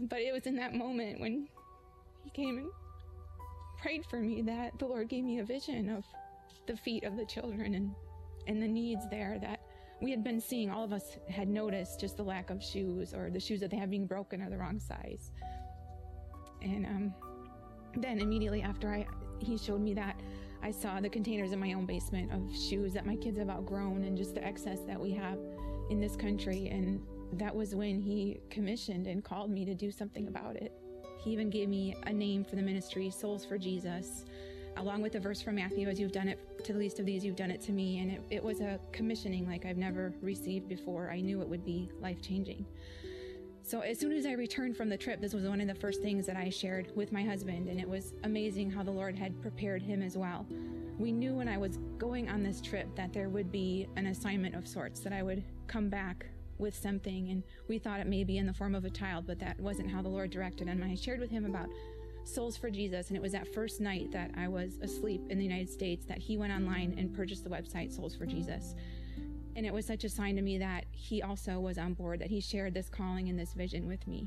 But 0.00 0.20
it 0.20 0.32
was 0.32 0.46
in 0.46 0.56
that 0.56 0.74
moment 0.74 1.20
when 1.20 1.46
he 2.24 2.30
came 2.30 2.58
and 2.58 2.68
prayed 3.80 4.04
for 4.06 4.20
me 4.20 4.42
that 4.42 4.78
the 4.78 4.86
Lord 4.86 5.08
gave 5.08 5.24
me 5.24 5.38
a 5.38 5.44
vision 5.44 5.88
of 5.88 6.04
the 6.66 6.76
feet 6.76 7.04
of 7.04 7.16
the 7.16 7.24
children 7.24 7.74
and, 7.74 7.94
and 8.46 8.62
the 8.62 8.68
needs 8.68 9.04
there 9.10 9.38
that 9.40 9.60
we 10.00 10.10
had 10.10 10.24
been 10.24 10.40
seeing. 10.40 10.70
All 10.70 10.84
of 10.84 10.92
us 10.92 11.18
had 11.28 11.48
noticed 11.48 12.00
just 12.00 12.16
the 12.16 12.22
lack 12.22 12.50
of 12.50 12.62
shoes 12.62 13.12
or 13.14 13.30
the 13.30 13.40
shoes 13.40 13.60
that 13.60 13.70
they 13.70 13.76
had 13.76 13.90
being 13.90 14.06
broken 14.06 14.42
or 14.42 14.50
the 14.50 14.56
wrong 14.56 14.78
size. 14.78 15.30
And 16.62 16.86
um, 16.86 17.14
then 17.96 18.18
immediately 18.18 18.62
after 18.62 18.88
I 18.88 19.06
he 19.38 19.56
showed 19.56 19.80
me 19.80 19.94
that 19.94 20.20
I 20.62 20.70
saw 20.70 21.00
the 21.00 21.08
containers 21.08 21.52
in 21.52 21.58
my 21.58 21.72
own 21.72 21.86
basement 21.86 22.30
of 22.32 22.54
shoes 22.54 22.92
that 22.92 23.06
my 23.06 23.16
kids 23.16 23.38
have 23.38 23.48
outgrown 23.48 24.04
and 24.04 24.16
just 24.16 24.34
the 24.34 24.44
excess 24.44 24.80
that 24.86 25.00
we 25.00 25.12
have 25.12 25.38
in 25.88 26.00
this 26.00 26.16
country 26.16 26.68
and 26.68 27.02
that 27.32 27.54
was 27.54 27.74
when 27.74 28.00
he 28.00 28.40
commissioned 28.50 29.06
and 29.06 29.24
called 29.24 29.50
me 29.50 29.64
to 29.64 29.74
do 29.74 29.90
something 29.90 30.28
about 30.28 30.56
it. 30.56 30.72
He 31.18 31.30
even 31.30 31.48
gave 31.48 31.68
me 31.68 31.94
a 32.06 32.12
name 32.12 32.44
for 32.44 32.56
the 32.56 32.62
ministry, 32.62 33.10
Soles 33.10 33.44
for 33.44 33.56
Jesus, 33.56 34.24
along 34.76 35.02
with 35.02 35.12
the 35.12 35.20
verse 35.20 35.40
from 35.40 35.56
Matthew, 35.56 35.88
as 35.88 36.00
you've 36.00 36.12
done 36.12 36.28
it 36.28 36.64
to 36.64 36.72
the 36.72 36.78
least 36.78 36.98
of 36.98 37.06
these, 37.06 37.24
you've 37.24 37.36
done 37.36 37.50
it 37.50 37.60
to 37.62 37.72
me. 37.72 38.00
And 38.00 38.10
it, 38.10 38.22
it 38.30 38.42
was 38.42 38.60
a 38.60 38.80
commissioning 38.92 39.46
like 39.46 39.66
I've 39.66 39.76
never 39.76 40.12
received 40.22 40.68
before. 40.68 41.10
I 41.10 41.20
knew 41.20 41.40
it 41.42 41.48
would 41.48 41.64
be 41.64 41.90
life 42.00 42.22
changing. 42.22 42.64
So 43.62 43.80
as 43.80 43.98
soon 43.98 44.12
as 44.12 44.26
I 44.26 44.32
returned 44.32 44.76
from 44.76 44.88
the 44.88 44.96
trip, 44.96 45.20
this 45.20 45.32
was 45.32 45.44
one 45.44 45.60
of 45.60 45.68
the 45.68 45.74
first 45.74 46.02
things 46.02 46.26
that 46.26 46.36
I 46.36 46.50
shared 46.50 46.90
with 46.96 47.12
my 47.12 47.22
husband, 47.22 47.68
and 47.68 47.78
it 47.78 47.88
was 47.88 48.14
amazing 48.24 48.70
how 48.70 48.82
the 48.82 48.90
Lord 48.90 49.14
had 49.14 49.40
prepared 49.40 49.82
him 49.82 50.02
as 50.02 50.16
well. 50.16 50.46
We 50.98 51.12
knew 51.12 51.34
when 51.34 51.48
I 51.48 51.56
was 51.56 51.78
going 51.98 52.28
on 52.28 52.42
this 52.42 52.60
trip 52.60 52.94
that 52.96 53.12
there 53.12 53.28
would 53.28 53.52
be 53.52 53.86
an 53.96 54.06
assignment 54.06 54.54
of 54.54 54.66
sorts, 54.66 55.00
that 55.00 55.12
I 55.12 55.22
would 55.22 55.44
come 55.66 55.88
back 55.88 56.26
with 56.58 56.74
something, 56.74 57.30
and 57.30 57.42
we 57.68 57.78
thought 57.78 58.00
it 58.00 58.06
may 58.06 58.24
be 58.24 58.38
in 58.38 58.46
the 58.46 58.52
form 58.52 58.74
of 58.74 58.84
a 58.84 58.90
child, 58.90 59.26
but 59.26 59.38
that 59.38 59.58
wasn't 59.60 59.90
how 59.90 60.02
the 60.02 60.08
Lord 60.08 60.30
directed. 60.30 60.68
And 60.68 60.82
I 60.82 60.94
shared 60.94 61.20
with 61.20 61.30
him 61.30 61.44
about 61.44 61.70
Soles 62.24 62.56
for 62.56 62.70
Jesus, 62.70 63.08
and 63.08 63.16
it 63.16 63.22
was 63.22 63.32
that 63.32 63.52
first 63.54 63.80
night 63.80 64.10
that 64.12 64.30
I 64.36 64.48
was 64.48 64.78
asleep 64.82 65.22
in 65.30 65.38
the 65.38 65.44
United 65.44 65.70
States 65.70 66.04
that 66.06 66.18
he 66.18 66.36
went 66.36 66.52
online 66.52 66.94
and 66.98 67.14
purchased 67.14 67.44
the 67.44 67.50
website 67.50 67.94
Soles 67.94 68.14
for 68.14 68.26
Jesus. 68.26 68.74
And 69.60 69.66
it 69.66 69.74
was 69.74 69.84
such 69.84 70.04
a 70.04 70.08
sign 70.08 70.36
to 70.36 70.40
me 70.40 70.56
that 70.56 70.86
he 70.90 71.20
also 71.20 71.60
was 71.60 71.76
on 71.76 71.92
board, 71.92 72.18
that 72.20 72.30
he 72.30 72.40
shared 72.40 72.72
this 72.72 72.88
calling 72.88 73.28
and 73.28 73.38
this 73.38 73.52
vision 73.52 73.86
with 73.86 74.08
me. 74.08 74.26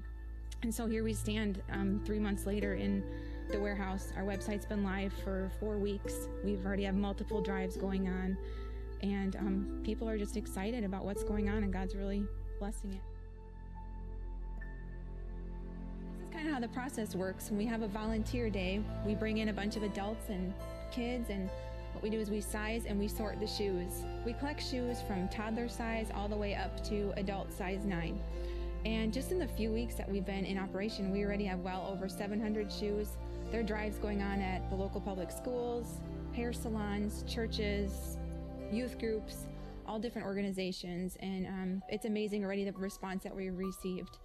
And 0.62 0.72
so 0.72 0.86
here 0.86 1.04
we 1.04 1.16
stand 1.16 1.60
um, 1.72 2.00
three 2.06 2.20
months 2.20 2.46
later 2.46 2.76
in 2.76 3.04
the 3.50 3.60
warehouse. 3.60 4.14
Our 4.16 4.22
website's 4.22 4.68
been 4.68 4.84
live 4.84 5.12
for 5.24 5.52
four 5.60 5.80
weeks. 5.80 6.28
We've 6.46 6.64
already 6.64 6.84
have 6.84 6.94
multiple 6.94 7.42
drives 7.42 7.78
going 7.78 8.08
on, 8.08 8.38
and 9.02 9.36
um, 9.38 9.82
people 9.84 10.08
are 10.08 10.20
just 10.20 10.38
excited 10.38 10.84
about 10.84 11.04
what's 11.04 11.24
going 11.24 11.50
on, 11.50 11.64
and 11.64 11.74
God's 11.74 11.96
really 11.96 12.24
blessing 12.60 12.94
it. 12.94 13.02
This 16.20 16.28
is 16.28 16.32
kind 16.32 16.48
of 16.48 16.54
how 16.54 16.60
the 16.60 16.68
process 16.68 17.16
works. 17.16 17.50
When 17.50 17.58
we 17.58 17.66
have 17.66 17.82
a 17.82 17.88
volunteer 17.88 18.52
day, 18.52 18.84
we 19.04 19.16
bring 19.16 19.40
in 19.40 19.50
a 19.50 19.54
bunch 19.54 19.78
of 19.78 19.82
adults 19.82 20.30
and 20.30 20.54
kids 20.92 21.32
and 21.32 21.50
what 21.94 22.04
we 22.04 22.10
do 22.10 22.20
is 22.20 22.30
we 22.30 22.42
size 22.42 22.86
and 22.86 23.00
we 23.00 23.08
sort 23.08 23.40
the 23.40 23.48
shoes. 23.48 24.04
We 24.26 24.34
collect 24.34 24.62
shoes 24.62 24.98
from 25.08 25.30
toddler 25.30 25.70
size 25.70 26.08
all 26.14 26.28
the 26.28 26.36
way 26.36 26.56
up 26.56 26.84
to 26.86 27.14
adult 27.18 27.52
size 27.52 27.86
9. 27.86 28.20
And 28.86 29.14
just 29.14 29.32
in 29.32 29.40
the 29.40 29.48
few 29.48 29.72
weeks 29.72 29.96
that 29.96 30.10
we've 30.10 30.26
been 30.26 30.46
in 30.46 30.58
operation, 30.58 31.12
we 31.12 31.24
already 31.24 31.46
have 31.46 31.60
well 31.60 31.88
over 31.90 32.10
700 32.10 32.72
shoes. 32.72 33.10
There 33.52 33.62
are 33.62 33.64
drives 33.64 33.98
going 33.98 34.22
on 34.22 34.42
at 34.42 34.70
the 34.70 34.76
local 34.76 35.00
public 35.00 35.32
schools, 35.32 36.02
hair 36.34 36.52
salons, 36.52 37.24
churches, 37.28 38.18
youth 38.72 39.00
groups, 39.00 39.46
all 39.88 40.00
different 40.00 40.28
organizations. 40.28 41.16
And 41.22 41.48
um, 41.48 41.82
it's 41.90 42.06
amazing 42.06 42.44
already 42.44 42.66
the 42.66 42.74
response 42.74 43.24
that 43.24 43.36
we 43.36 43.50
received. 43.50 44.18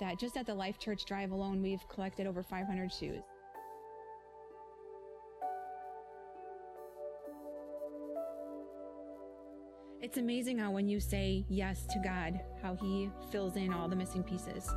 That 0.00 0.18
just 0.18 0.36
at 0.36 0.46
the 0.46 0.54
Life 0.54 0.78
Church 0.78 1.04
Drive 1.04 1.30
alone, 1.30 1.62
we've 1.62 1.86
collected 1.88 2.26
over 2.26 2.42
500 2.42 2.92
shoes. 2.92 3.22
It's 10.02 10.18
amazing 10.18 10.58
how 10.58 10.72
when 10.72 10.88
you 10.88 10.98
say 10.98 11.44
yes 11.48 11.86
to 11.92 12.00
God, 12.00 12.40
how 12.60 12.74
He 12.74 13.08
fills 13.30 13.54
in 13.54 13.72
all 13.72 13.86
the 13.86 13.94
missing 13.94 14.24
pieces. 14.24 14.68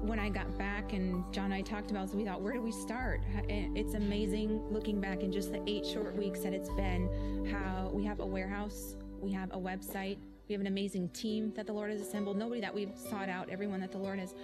When 0.00 0.18
I 0.18 0.28
got 0.28 0.58
back 0.58 0.92
and 0.92 1.22
John 1.32 1.46
and 1.46 1.54
I 1.54 1.60
talked 1.60 1.92
about, 1.92 2.10
so 2.10 2.16
we 2.16 2.24
thought, 2.24 2.42
where 2.42 2.52
do 2.52 2.60
we 2.60 2.72
start? 2.72 3.20
It's 3.48 3.94
amazing 3.94 4.60
looking 4.72 5.00
back 5.00 5.20
in 5.20 5.30
just 5.30 5.52
the 5.52 5.62
eight 5.68 5.86
short 5.86 6.16
weeks 6.16 6.40
that 6.40 6.52
it's 6.52 6.68
been, 6.70 7.46
how 7.48 7.92
we 7.94 8.04
have 8.06 8.18
a 8.18 8.26
warehouse, 8.26 8.96
we 9.20 9.30
have 9.30 9.52
a 9.52 9.56
website, 9.56 10.18
we 10.48 10.52
have 10.52 10.60
an 10.60 10.66
amazing 10.66 11.10
team 11.10 11.52
that 11.54 11.68
the 11.68 11.72
Lord 11.72 11.92
has 11.92 12.00
assembled. 12.00 12.36
Nobody 12.36 12.60
that 12.60 12.74
we've 12.74 12.98
sought 13.08 13.28
out, 13.28 13.48
everyone 13.48 13.80
that 13.82 13.92
the 13.92 13.98
Lord 13.98 14.18
has 14.18 14.34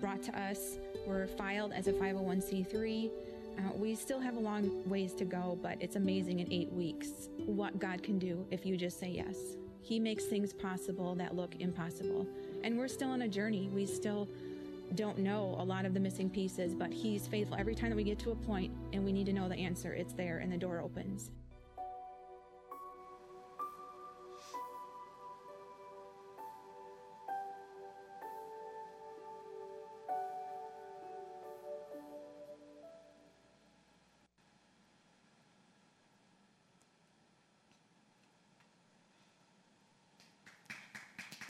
brought 0.00 0.20
to 0.24 0.36
us. 0.36 0.78
We're 1.06 1.28
filed 1.28 1.72
as 1.72 1.86
a 1.86 1.92
501c3. 1.92 3.08
Uh, 3.58 3.72
we 3.74 3.94
still 3.94 4.20
have 4.20 4.36
a 4.36 4.40
long 4.40 4.88
ways 4.88 5.14
to 5.14 5.24
go, 5.24 5.58
but 5.62 5.76
it's 5.80 5.96
amazing 5.96 6.40
in 6.40 6.52
eight 6.52 6.72
weeks 6.72 7.28
what 7.46 7.78
God 7.78 8.02
can 8.02 8.18
do 8.18 8.46
if 8.50 8.64
you 8.64 8.76
just 8.76 8.98
say 8.98 9.08
yes. 9.08 9.36
He 9.82 9.98
makes 9.98 10.24
things 10.26 10.52
possible 10.52 11.14
that 11.16 11.34
look 11.34 11.56
impossible. 11.58 12.26
And 12.62 12.78
we're 12.78 12.88
still 12.88 13.10
on 13.10 13.22
a 13.22 13.28
journey. 13.28 13.68
We 13.72 13.86
still 13.86 14.28
don't 14.94 15.18
know 15.18 15.56
a 15.58 15.64
lot 15.64 15.84
of 15.84 15.94
the 15.94 16.00
missing 16.00 16.28
pieces, 16.28 16.74
but 16.74 16.92
He's 16.92 17.26
faithful. 17.26 17.56
Every 17.58 17.74
time 17.74 17.90
that 17.90 17.96
we 17.96 18.04
get 18.04 18.18
to 18.20 18.32
a 18.32 18.36
point 18.36 18.72
and 18.92 19.04
we 19.04 19.12
need 19.12 19.26
to 19.26 19.32
know 19.32 19.48
the 19.48 19.56
answer, 19.56 19.92
it's 19.92 20.12
there 20.12 20.38
and 20.38 20.52
the 20.52 20.58
door 20.58 20.80
opens. 20.80 21.30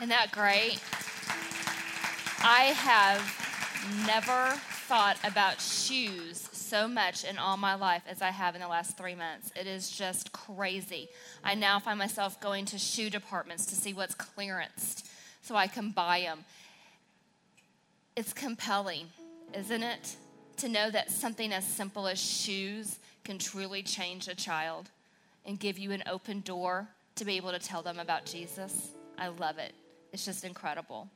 Isn't 0.00 0.08
that 0.08 0.32
great? 0.32 0.80
I 2.42 2.72
have 2.74 3.20
never 4.06 4.58
thought 4.88 5.18
about 5.24 5.60
shoes 5.60 6.48
so 6.52 6.88
much 6.88 7.22
in 7.22 7.36
all 7.36 7.58
my 7.58 7.74
life 7.74 8.04
as 8.08 8.22
I 8.22 8.30
have 8.30 8.54
in 8.54 8.62
the 8.62 8.66
last 8.66 8.96
three 8.96 9.14
months. 9.14 9.52
It 9.54 9.66
is 9.66 9.90
just 9.90 10.32
crazy. 10.32 11.10
I 11.44 11.54
now 11.54 11.78
find 11.80 11.98
myself 11.98 12.40
going 12.40 12.64
to 12.66 12.78
shoe 12.78 13.10
departments 13.10 13.66
to 13.66 13.74
see 13.74 13.92
what's 13.92 14.14
clearanced 14.14 15.06
so 15.42 15.54
I 15.54 15.66
can 15.66 15.90
buy 15.90 16.20
them. 16.20 16.46
It's 18.16 18.32
compelling, 18.32 19.08
isn't 19.52 19.82
it? 19.82 20.16
To 20.56 20.70
know 20.70 20.90
that 20.90 21.10
something 21.10 21.52
as 21.52 21.66
simple 21.66 22.08
as 22.08 22.18
shoes 22.18 23.00
can 23.22 23.36
truly 23.36 23.82
change 23.82 24.28
a 24.28 24.34
child 24.34 24.88
and 25.44 25.60
give 25.60 25.78
you 25.78 25.92
an 25.92 26.04
open 26.10 26.40
door 26.40 26.88
to 27.16 27.26
be 27.26 27.36
able 27.36 27.50
to 27.50 27.58
tell 27.58 27.82
them 27.82 27.98
about 27.98 28.24
Jesus. 28.24 28.92
I 29.18 29.28
love 29.28 29.58
it. 29.58 29.74
It's 30.12 30.24
just 30.24 30.44
incredible. 30.44 31.08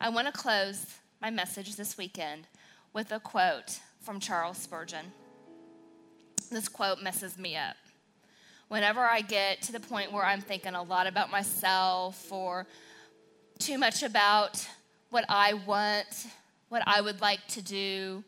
I 0.00 0.08
want 0.08 0.26
to 0.26 0.32
close 0.32 0.84
my 1.20 1.30
message 1.30 1.76
this 1.76 1.96
weekend 1.96 2.48
with 2.92 3.12
a 3.12 3.20
quote 3.20 3.78
from 4.00 4.18
Charles 4.18 4.58
Spurgeon. 4.58 5.12
This 6.50 6.68
quote 6.68 7.02
messes 7.02 7.38
me 7.38 7.56
up. 7.56 7.76
Whenever 8.68 9.00
I 9.00 9.20
get 9.20 9.62
to 9.62 9.72
the 9.72 9.80
point 9.80 10.12
where 10.12 10.24
I'm 10.24 10.40
thinking 10.40 10.74
a 10.74 10.82
lot 10.82 11.06
about 11.06 11.30
myself 11.30 12.32
or 12.32 12.66
too 13.58 13.78
much 13.78 14.02
about 14.02 14.66
what 15.10 15.24
I 15.28 15.54
want, 15.54 16.26
what 16.68 16.82
I 16.86 17.00
would 17.00 17.20
like 17.20 17.46
to 17.48 17.62
do, 17.62 18.24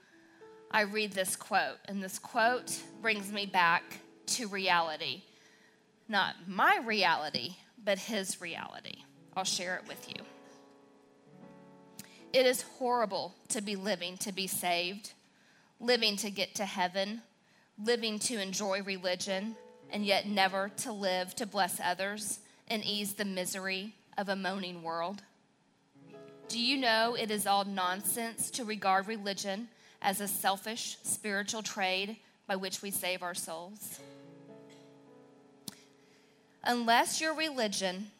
I 0.71 0.83
read 0.83 1.13
this 1.13 1.35
quote. 1.35 1.79
And 1.87 2.03
this 2.03 2.19
quote 2.19 2.81
brings 3.03 3.33
me 3.33 3.47
back 3.47 3.83
to 4.27 4.47
reality. 4.47 5.23
Not 6.09 6.37
my 6.47 6.79
reality, 6.85 7.57
but 7.83 7.99
his 7.99 8.41
reality. 8.41 9.03
I'll 9.37 9.45
share 9.45 9.77
it 9.77 9.89
with 9.89 10.09
you. 10.09 10.23
It 12.33 12.47
is 12.47 12.63
horrible 12.79 13.35
to 13.49 13.61
be 13.61 13.77
living 13.77 14.17
to 14.19 14.33
be 14.33 14.47
saved, 14.47 15.13
living 15.81 16.17
to 16.19 16.31
get 16.31 16.55
to 16.57 16.65
heaven, 16.65 17.23
living 17.83 18.19
to 18.21 18.41
enjoy 18.41 18.83
religion, 18.83 19.57
and 19.91 20.05
yet 20.05 20.27
never 20.27 20.71
to 20.79 20.93
live 20.93 21.35
to 21.37 21.47
bless 21.47 21.81
others 21.81 22.39
and 22.69 22.85
ease 22.85 23.15
the 23.15 23.25
misery 23.25 23.95
of 24.17 24.29
a 24.29 24.37
moaning 24.37 24.83
world. 24.83 25.23
Do 26.49 26.61
you 26.61 26.77
know 26.77 27.17
it 27.19 27.31
is 27.31 27.47
all 27.47 27.65
nonsense 27.65 28.51
to 28.53 28.65
regard 28.65 29.09
religion 29.09 29.69
as 30.03 30.21
a 30.21 30.29
selfish 30.29 30.99
spiritual 31.03 31.63
trade 31.63 32.17
by 32.47 32.57
which 32.57 32.83
we 32.83 32.91
save 32.91 33.23
our 33.23 33.35
souls? 33.35 34.01
Unless 36.65 37.21
your 37.21 37.35
religion 37.35 38.11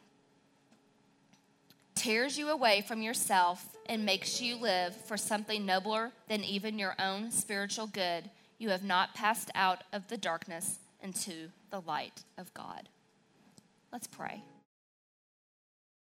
tears 2.01 2.39
you 2.39 2.49
away 2.49 2.81
from 2.81 3.03
yourself 3.03 3.77
and 3.85 4.07
makes 4.07 4.41
you 4.41 4.57
live 4.57 4.97
for 4.97 5.19
something 5.19 5.67
nobler 5.67 6.13
than 6.29 6.43
even 6.43 6.79
your 6.79 6.95
own 6.99 7.31
spiritual 7.31 7.87
good, 7.87 8.31
you 8.59 8.71
have 8.71 8.83
not 8.83 9.15
passed 9.15 9.51
out 9.55 9.85
of 9.93 10.09
the 10.09 10.17
darkness 10.17 10.79
into 11.03 11.51
the 11.71 11.81
light 11.83 12.23
of 12.39 12.55
God. 12.55 12.89
Let's 13.93 14.07
pray. 14.07 14.43